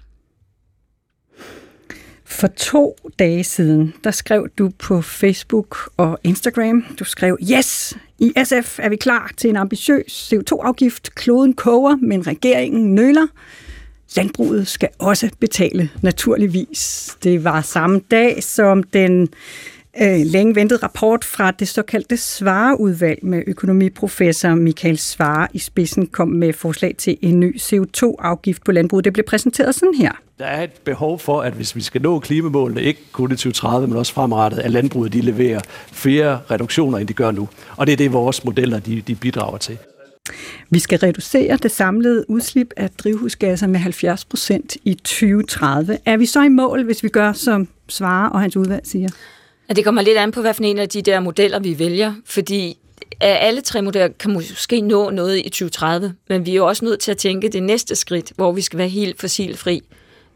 [2.25, 8.33] For to dage siden, der skrev du på Facebook og Instagram, du skrev, yes, i
[8.45, 11.15] SF er vi klar til en ambitiøs CO2-afgift.
[11.15, 13.27] Kloden koger, men regeringen nøler.
[14.17, 17.11] Landbruget skal også betale, naturligvis.
[17.23, 19.29] Det var samme dag, som den
[20.03, 26.29] øh, længe ventede rapport fra det såkaldte Svareudvalg med økonomiprofessor Michael Svare i spidsen kom
[26.29, 29.05] med forslag til en ny CO2-afgift på landbruget.
[29.05, 30.13] Det blev præsenteret sådan her.
[30.39, 33.87] Der er et behov for, at hvis vi skal nå klimamålene, ikke kun i 2030,
[33.87, 35.61] men også fremrettet, at landbruget de leverer
[35.93, 37.49] flere reduktioner, end de gør nu.
[37.77, 39.79] Og det er det, vores modeller de, de bidrager til.
[40.71, 45.99] Vi skal reducere det samlede udslip af drivhusgasser med 70 procent i 2030.
[46.05, 49.09] Er vi så i mål, hvis vi gør, som Svare og hans udvalg siger?
[49.69, 52.15] Ja, det kommer lidt an på, hvad for en af de der modeller, vi vælger,
[52.27, 52.79] fordi
[53.21, 57.01] alle tre modeller kan måske nå noget i 2030, men vi er jo også nødt
[57.01, 59.83] til at tænke det næste skridt, hvor vi skal være helt fossilfri.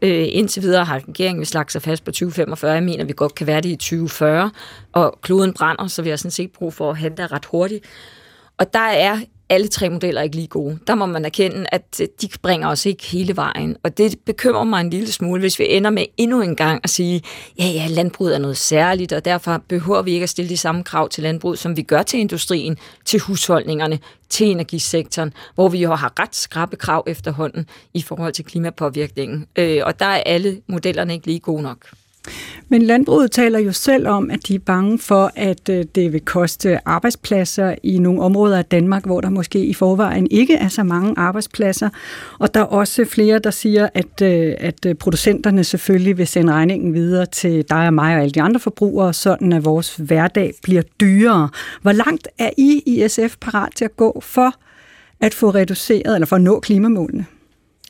[0.01, 2.71] Øh, indtil videre har regeringen slagt sig fast på 2045.
[2.71, 4.51] Jeg mener, vi godt kan være det i 2040,
[4.91, 7.85] og kloden brænder, så vi har sådan set brug for at handle ret hurtigt.
[8.57, 9.19] Og der er
[9.49, 10.79] alle tre modeller ikke lige gode.
[10.87, 13.77] Der må man erkende, at øh, de bringer os ikke hele vejen.
[13.83, 16.89] Og det bekymrer mig en lille smule, hvis vi ender med endnu en gang at
[16.89, 17.21] sige,
[17.59, 20.83] ja, ja, landbruget er noget særligt, og derfor behøver vi ikke at stille de samme
[20.83, 25.95] krav til landbruget, som vi gør til industrien, til husholdningerne, til energisektoren, hvor vi jo
[25.95, 29.45] har ret skrappe krav efterhånden i forhold til klimapåvirkningen.
[29.55, 31.85] Øh, og der er alle modellerne ikke lige gode nok.
[32.69, 36.21] Men landbruget taler jo selv om, at de er bange for, at øh, det vil
[36.21, 40.83] koste arbejdspladser i nogle områder af Danmark, hvor der måske i forvejen ikke er så
[40.83, 41.89] mange arbejdspladser.
[42.39, 46.53] Og der er også flere, der siger, at, øh, at øh, producenterne selvfølgelig vil sende
[46.53, 50.53] regningen videre til dig og mig og alle de andre forbrugere, sådan at vores hverdag
[50.63, 51.49] bliver dyrere.
[51.81, 54.53] Hvor langt er I i SF parat til at gå for
[55.19, 57.25] at få reduceret, eller for at nå klimamålene?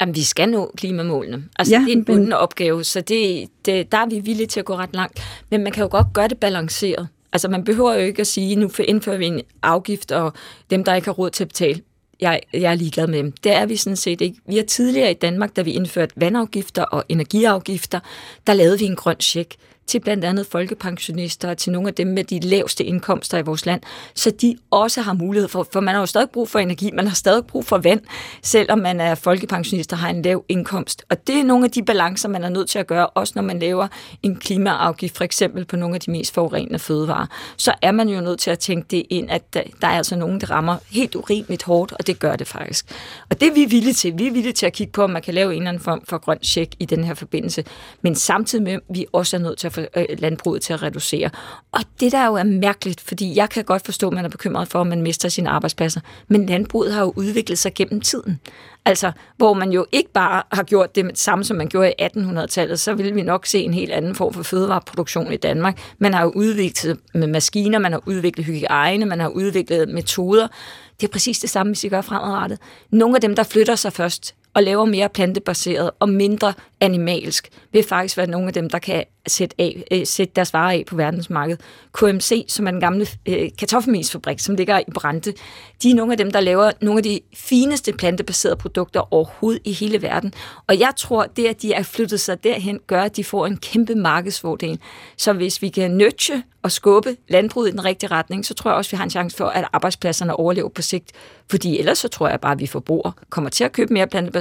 [0.01, 1.43] Jamen, vi skal nå klimamålene.
[1.59, 4.47] Altså, Ja, det er en men- bunden opgave, så det, det, der er vi villige
[4.47, 5.21] til at gå ret langt.
[5.51, 7.07] Men man kan jo godt gøre det balanceret.
[7.33, 10.33] Altså, man behøver jo ikke at sige, nu indfører vi en afgift, og
[10.69, 11.81] dem, der ikke har råd til at betale,
[12.21, 13.31] jeg, jeg er ligeglad med dem.
[13.31, 14.37] Det er vi sådan set ikke.
[14.47, 17.99] Vi har tidligere i Danmark, da vi indførte vandafgifter og energiafgifter,
[18.47, 19.55] der lavede vi en grøn check
[19.89, 23.65] til blandt andet folkepensionister og til nogle af dem med de laveste indkomster i vores
[23.65, 23.81] land,
[24.15, 27.07] så de også har mulighed for, for man har jo stadig brug for energi, man
[27.07, 28.01] har stadig brug for vand,
[28.43, 31.05] selvom man er folkepensionist og har en lav indkomst.
[31.09, 33.43] Og det er nogle af de balancer, man er nødt til at gøre, også når
[33.43, 33.87] man laver
[34.23, 37.25] en klimaafgift, for eksempel på nogle af de mest forurenende fødevarer.
[37.57, 40.41] Så er man jo nødt til at tænke det ind, at der er altså nogen,
[40.41, 42.85] der rammer helt urimeligt hårdt, og det gør det faktisk.
[43.29, 44.13] Og det er vi villige til.
[44.17, 46.01] Vi er villige til at kigge på, om man kan lave en eller anden form
[46.05, 47.63] for grøn check i den her forbindelse,
[48.01, 51.29] men samtidig med, at vi også er nødt til at øh, landbruget til at reducere.
[51.71, 54.67] Og det der jo er mærkeligt, fordi jeg kan godt forstå, at man er bekymret
[54.67, 58.39] for, at man mister sine arbejdspladser, men landbruget har jo udviklet sig gennem tiden.
[58.85, 62.79] Altså, hvor man jo ikke bare har gjort det samme, som man gjorde i 1800-tallet,
[62.79, 65.79] så vil vi nok se en helt anden form for fødevareproduktion i Danmark.
[65.97, 70.47] Man har jo udviklet med maskiner, man har udviklet hygiejne, man har udviklet metoder.
[71.01, 72.59] Det er præcis det samme, hvis vi gør fremadrettet.
[72.91, 77.83] Nogle af dem, der flytter sig først og laver mere plantebaseret og mindre animalsk, vil
[77.83, 80.95] faktisk være nogle af dem, der kan sætte, af, øh, sætte deres varer af på
[80.95, 81.61] verdensmarkedet.
[81.93, 85.33] KMC, som er den gamle øh, kartoffelmelsfabrik, som ligger i Brande,
[85.83, 89.71] de er nogle af dem, der laver nogle af de fineste plantebaserede produkter overhovedet i
[89.71, 90.33] hele verden.
[90.67, 93.57] Og jeg tror, det at de er flyttet sig derhen, gør, at de får en
[93.57, 94.79] kæmpe markedsfordel.
[95.17, 98.77] Så hvis vi kan nødge og skubbe landbruget i den rigtige retning, så tror jeg
[98.77, 101.11] også, vi har en chance for, at arbejdspladserne overlever på sigt.
[101.49, 104.38] Fordi ellers så tror jeg bare, at vi forbrugere kommer til at købe mere plantebaseret,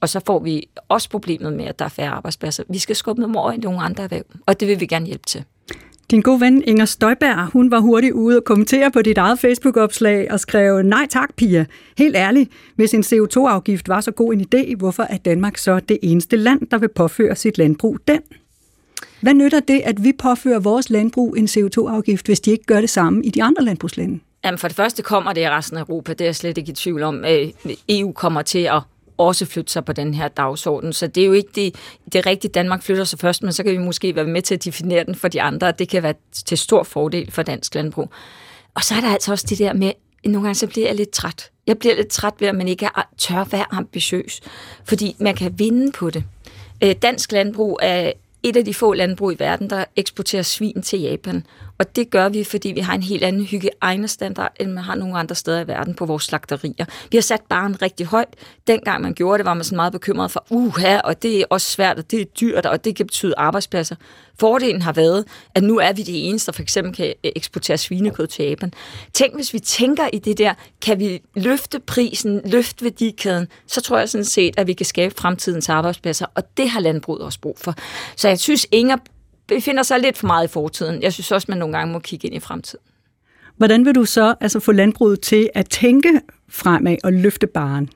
[0.00, 2.64] og så får vi også problemet med, at der er færre arbejdspladser.
[2.68, 5.26] Vi skal skubbe dem over i nogle andre erhverv, og det vil vi gerne hjælpe
[5.26, 5.44] til.
[6.10, 10.32] Din gode ven Inger Støjberg, hun var hurtigt ude og kommentere på dit eget Facebook-opslag
[10.32, 11.64] og skrev, nej tak Pia,
[11.98, 15.98] helt ærligt, hvis en CO2-afgift var så god en idé, hvorfor er Danmark så det
[16.02, 18.20] eneste land, der vil påføre sit landbrug den?
[19.20, 22.90] Hvad nytter det, at vi påfører vores landbrug en CO2-afgift, hvis de ikke gør det
[22.90, 24.20] samme i de andre landbrugslande?
[24.44, 26.70] Jamen for det første kommer det i resten af Europa, det er jeg slet ikke
[26.70, 27.24] i tvivl om.
[27.24, 27.48] Øh,
[27.88, 28.82] EU kommer til at
[29.26, 30.92] også flytte sig på den her dagsorden.
[30.92, 31.74] Så det er jo ikke det,
[32.12, 34.54] det er rigtigt, Danmark flytter sig først, men så kan vi måske være med til
[34.54, 37.74] at definere den for de andre, og det kan være til stor fordel for dansk
[37.74, 38.08] landbrug.
[38.74, 39.92] Og så er der altså også det der med,
[40.24, 41.50] nogle gange så bliver jeg lidt træt.
[41.66, 44.40] Jeg bliver lidt træt ved, at man ikke er, tør være ambitiøs,
[44.84, 46.24] fordi man kan vinde på det.
[46.84, 48.12] Øh, dansk landbrug er
[48.42, 51.46] et af de få landbrug i verden, der eksporterer svin til Japan.
[51.78, 55.18] Og det gør vi, fordi vi har en helt anden hygiejnestandard, end man har nogle
[55.18, 56.84] andre steder i verden på vores slagterier.
[57.10, 58.28] Vi har sat barn rigtig højt.
[58.66, 61.70] Dengang man gjorde det, var man sådan meget bekymret for, uha, og det er også
[61.70, 63.96] svært, og det er dyrt, og det kan betyde arbejdspladser.
[64.40, 68.26] Fordelen har været, at nu er vi de eneste, der for eksempel kan eksportere svinekød
[68.26, 68.72] til Japan.
[69.12, 73.98] Tænk, hvis vi tænker i det der, kan vi løfte prisen, løfte værdikæden, så tror
[73.98, 77.58] jeg sådan set, at vi kan skabe fremtidens arbejdspladser, og det har landbruget også brug
[77.58, 77.74] for.
[78.16, 78.96] Så jeg synes, Inger
[79.56, 81.02] befinder sig lidt for meget i fortiden.
[81.02, 82.84] Jeg synes også, man nogle gange må kigge ind i fremtiden.
[83.56, 87.88] Hvordan vil du så altså få landbruget til at tænke fremad og løfte baren?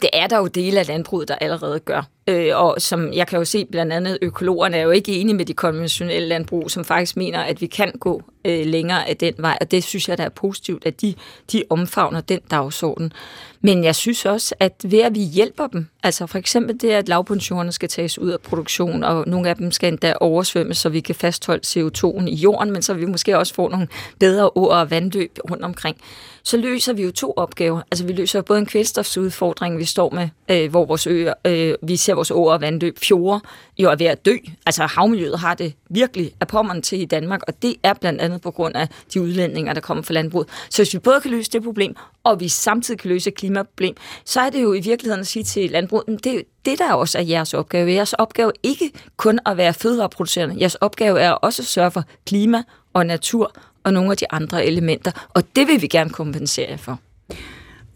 [0.00, 2.02] Det er der jo dele af landbruget, der allerede gør.
[2.30, 5.44] Øh, og som jeg kan jo se, blandt andet økologerne er jo ikke enige med
[5.44, 9.58] de konventionelle landbrug, som faktisk mener, at vi kan gå øh, længere af den vej,
[9.60, 11.14] og det synes jeg, der er positivt, at de,
[11.52, 13.12] de omfavner den dagsorden.
[13.60, 17.08] Men jeg synes også, at ved at vi hjælper dem, altså for eksempel det, at
[17.08, 21.00] lavbundsjordene skal tages ud af produktion, og nogle af dem skal endda oversvømmes, så vi
[21.00, 24.90] kan fastholde CO2'en i jorden, men så vi måske også får nogle bedre åer og
[24.90, 25.96] vandløb rundt omkring,
[26.42, 27.80] så løser vi jo to opgaver.
[27.90, 31.96] Altså vi løser både en kvælstofsudfordring, vi står med, øh, hvor vores øer, øh, vi
[31.96, 33.40] ser vores åer vandløb, fjorde,
[33.78, 34.36] jo er ved at dø.
[34.66, 38.40] Altså havmiljøet har det virkelig af pommeren til i Danmark, og det er blandt andet
[38.40, 40.48] på grund af de udlændinger, der kommer fra landbruget.
[40.70, 44.40] Så hvis vi både kan løse det problem, og vi samtidig kan løse klimaproblem, så
[44.40, 47.54] er det jo i virkeligheden at sige til landbruget, det, det der også er jeres
[47.54, 47.92] opgave.
[47.92, 50.56] Jeres opgave ikke kun at være fødevareproducerende.
[50.60, 52.62] Jeres opgave er også at sørge for klima
[52.92, 53.52] og natur
[53.84, 56.98] og nogle af de andre elementer, og det vil vi gerne kompensere for.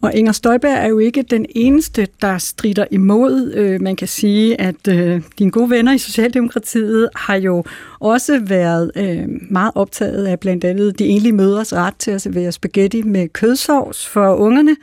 [0.05, 3.53] Og Inger Støjberg er jo ikke den eneste, der strider imod.
[3.53, 7.63] Øh, man kan sige, at øh, dine gode venner i Socialdemokratiet har jo
[7.99, 12.51] også været øh, meget optaget af blandt andet de enlige mødres ret til at servere
[12.51, 14.75] spaghetti med kødsovs for ungerne.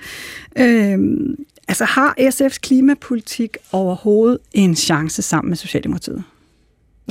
[0.59, 0.99] Øh,
[1.68, 6.25] altså har SF's klimapolitik overhovedet en chance sammen med Socialdemokratiet?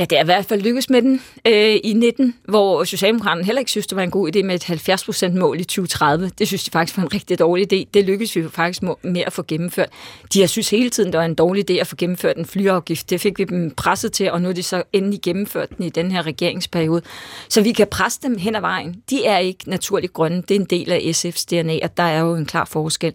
[0.01, 3.59] Ja, det er i hvert fald lykkedes med den øh, i 19, hvor Socialdemokraterne heller
[3.59, 6.31] ikke synes, det var en god idé med et 70% mål i 2030.
[6.39, 7.89] Det synes de faktisk var en rigtig dårlig idé.
[7.93, 9.89] Det lykkedes vi faktisk med at få gennemført.
[10.33, 13.09] De har synes hele tiden, det var en dårlig idé at få gennemført en flyafgift.
[13.09, 15.89] Det fik vi dem presset til, og nu er de så endelig gennemført den i
[15.89, 17.01] den her regeringsperiode.
[17.49, 18.95] Så vi kan presse dem hen ad vejen.
[19.09, 20.41] De er ikke naturligt grønne.
[20.41, 23.13] Det er en del af SF's DNA, og der er jo en klar forskel.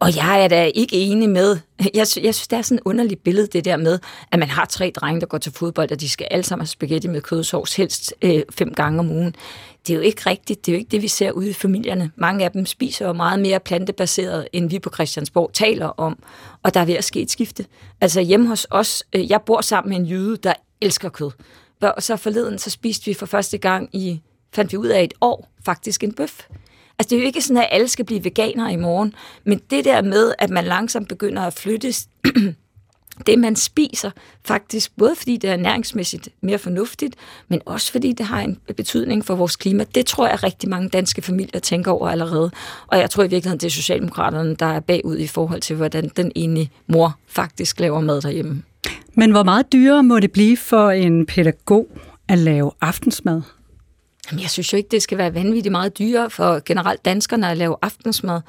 [0.00, 3.24] Og jeg er da ikke enig med, jeg, jeg synes, det er sådan et underligt
[3.24, 3.98] billede, det der med,
[4.32, 6.66] at man har tre drenge, der går til fodbold, og de skal alle sammen have
[6.66, 9.34] spaghetti med kødsovs, helst øh, fem gange om ugen.
[9.86, 10.66] Det er jo ikke rigtigt.
[10.66, 12.10] Det er jo ikke det, vi ser ude i familierne.
[12.16, 16.22] Mange af dem spiser jo meget mere plantebaseret, end vi på Christiansborg taler om.
[16.62, 17.66] Og der er ved at ske et skifte.
[18.00, 21.30] Altså hjemme hos os, øh, jeg bor sammen med en jyde, der elsker kød.
[21.80, 24.20] Og så forleden, så spiste vi for første gang i,
[24.52, 26.40] fandt vi ud af et år, faktisk en bøf.
[27.00, 29.84] Altså, det er jo ikke sådan, at alle skal blive veganere i morgen, men det
[29.84, 31.94] der med, at man langsomt begynder at flytte
[33.26, 34.10] det, man spiser,
[34.44, 37.16] faktisk både fordi det er næringsmæssigt mere fornuftigt,
[37.48, 39.84] men også fordi det har en betydning for vores klima.
[39.94, 42.50] Det tror jeg, rigtig mange danske familier tænker over allerede.
[42.86, 46.10] Og jeg tror i virkeligheden, det er Socialdemokraterne, der er bagud i forhold til, hvordan
[46.16, 48.62] den ene mor faktisk laver mad derhjemme.
[49.14, 51.86] Men hvor meget dyrere må det blive for en pædagog
[52.28, 53.42] at lave aftensmad?
[54.30, 57.56] Jamen, jeg synes jo ikke, det skal være vanvittigt meget dyrere for generelt danskerne at
[57.56, 58.40] lave aftensmad.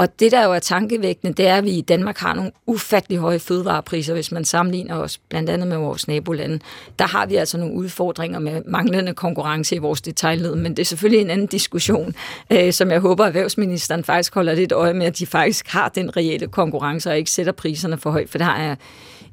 [0.00, 3.18] Og det, der jo er tankevækkende, det er, at vi i Danmark har nogle ufattelig
[3.18, 6.58] høje fødevarepriser, hvis man sammenligner os blandt andet med vores nabolande.
[6.98, 10.86] Der har vi altså nogle udfordringer med manglende konkurrence i vores detaljled, men det er
[10.86, 12.14] selvfølgelig en anden diskussion,
[12.50, 15.88] øh, som jeg håber, at erhvervsministeren faktisk holder lidt øje med, at de faktisk har
[15.88, 18.74] den reelle konkurrence og ikke sætter priserne for højt, for der er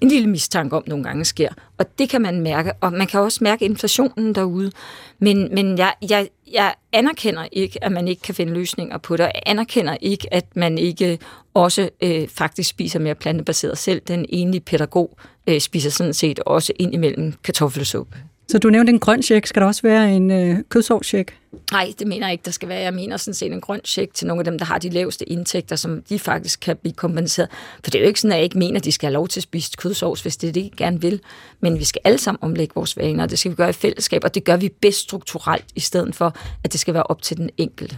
[0.01, 1.49] en lille mistanke om, nogle gange sker.
[1.77, 4.71] Og det kan man mærke, og man kan også mærke inflationen derude.
[5.19, 9.23] Men, men jeg, jeg, jeg anerkender ikke, at man ikke kan finde løsninger på det,
[9.23, 11.19] jeg anerkender ikke, at man ikke
[11.53, 14.01] også øh, faktisk spiser mere plantebaseret selv.
[14.07, 15.17] Den enlige pædagog
[15.47, 18.17] øh, spiser sådan set også ind imellem kartoffelsuppe.
[18.49, 19.47] Så du nævnte en grøn check.
[19.47, 21.37] Skal der også være en øh, kødsovscheck?
[21.71, 22.79] Nej, det mener jeg ikke, der skal være.
[22.79, 25.29] Jeg mener sådan set en grøn check til nogle af dem, der har de laveste
[25.29, 27.49] indtægter, som de faktisk kan blive kompenseret.
[27.83, 29.27] For det er jo ikke sådan, at jeg ikke mener, at de skal have lov
[29.27, 31.21] til at spise kødsovs, hvis det er det, de gerne vil.
[31.59, 34.23] Men vi skal alle sammen omlægge vores vaner, og det skal vi gøre i fællesskab,
[34.23, 37.37] og det gør vi bedst strukturelt, i stedet for, at det skal være op til
[37.37, 37.97] den enkelte.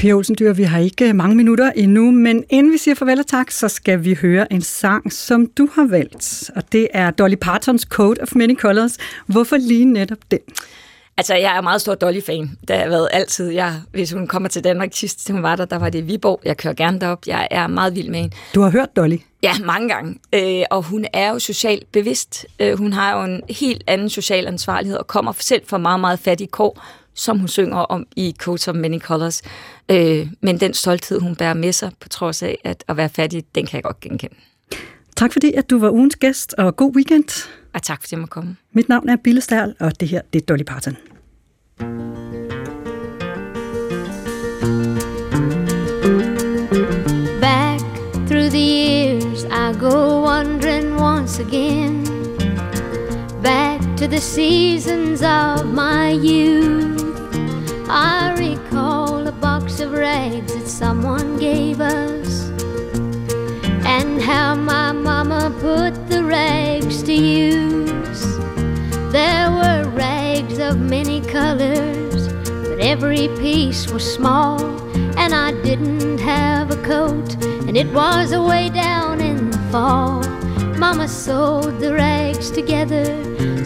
[0.00, 3.26] Pia Olsen Dyr, vi har ikke mange minutter endnu, men inden vi siger farvel og
[3.26, 6.50] tak, så skal vi høre en sang, som du har valgt.
[6.56, 8.96] Og det er Dolly Partons Code of Many Colors.
[9.26, 10.38] Hvorfor lige netop den?
[11.16, 12.50] Altså, jeg er meget stor Dolly-fan.
[12.68, 13.50] Det har været altid.
[13.50, 16.40] Jeg, hvis hun kommer til Danmark sidst, hun var der, der var det i Viborg.
[16.44, 17.26] Jeg kører gerne derop.
[17.26, 18.34] Jeg er meget vild med hende.
[18.54, 19.16] Du har hørt Dolly?
[19.42, 20.18] Ja, mange gange.
[20.34, 22.46] Øh, og hun er jo socialt bevidst.
[22.60, 26.18] Øh, hun har jo en helt anden social ansvarlighed og kommer selv fra meget, meget
[26.18, 26.84] fattige kår
[27.20, 29.42] som hun synger om i Coats of Many Colors.
[29.90, 33.44] Øh, men den stolthed, hun bærer med sig, på trods af at, at være fattig,
[33.54, 34.34] den kan jeg godt genkende.
[35.16, 37.48] Tak fordi, at du var ugens gæst, og god weekend.
[37.74, 38.56] og tak fordi jeg måtte komme.
[38.72, 40.96] Mit navn er Bille Stærl, og det her det er Dolly Parton.
[47.40, 47.80] Back
[48.28, 52.09] through the years, I go wandering once again.
[54.10, 57.00] The seasons of my youth.
[57.88, 62.50] I recall a box of rags that someone gave us,
[63.86, 68.22] and how my mama put the rags to use.
[69.12, 72.26] There were rags of many colors,
[72.68, 74.60] but every piece was small,
[75.16, 80.39] and I didn't have a coat, and it was away down in the fall.
[80.80, 83.04] Mama sewed the rags together,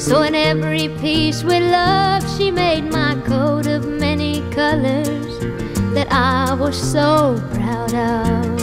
[0.00, 5.38] so in every piece with love, she made my coat of many colors
[5.94, 8.60] that I was so proud of.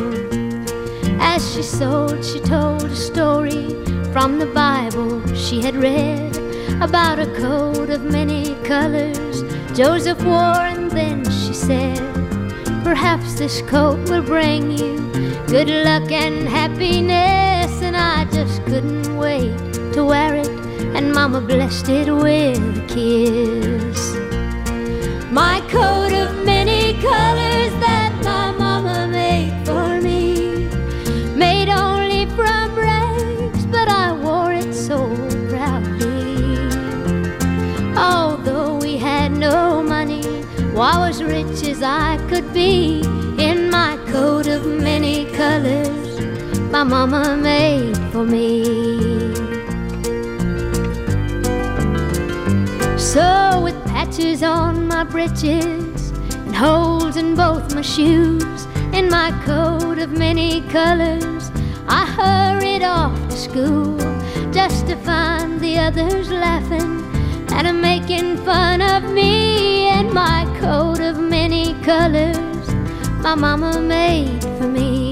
[1.21, 3.69] As she sewed, she told a story
[4.11, 6.35] from the Bible she had read
[6.81, 9.43] about a coat of many colors
[9.73, 11.99] Joseph wore, and then she said,
[12.83, 14.97] Perhaps this coat will bring you
[15.47, 17.40] good luck and happiness.
[18.01, 19.55] I just couldn't wait
[19.93, 20.49] to wear it,
[20.95, 24.15] and Mama blessed it with a kiss.
[25.31, 30.67] My coat of many colors that my mama made for me,
[31.35, 34.99] made only from rags, but I wore it so
[35.49, 36.57] proudly.
[37.95, 40.25] Although we had no money,
[40.75, 43.01] I was rich as I could be
[43.37, 46.01] in my coat of many colors
[46.71, 48.63] my mama made for me.
[52.97, 56.11] So, with patches on my breeches
[56.45, 61.51] and holes in both my shoes, and my coat of many colors,
[61.87, 63.97] I hurried off to school
[64.51, 67.01] just to find the others laughing
[67.53, 72.51] and a making fun of me and my coat of many colors
[73.21, 75.10] my mama made for me.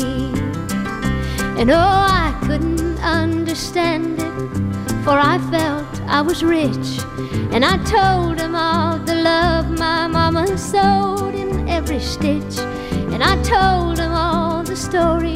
[1.59, 6.89] And oh, I couldn't understand it, for I felt I was rich.
[7.53, 12.57] And I told them all the love my mama sewed in every stitch.
[13.13, 15.35] And I told them all the story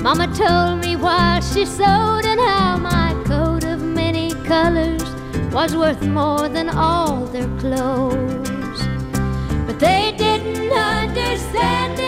[0.00, 5.02] mama told me while she sewed, and how my coat of many colors
[5.52, 8.80] was worth more than all their clothes.
[9.66, 12.07] But they didn't understand it,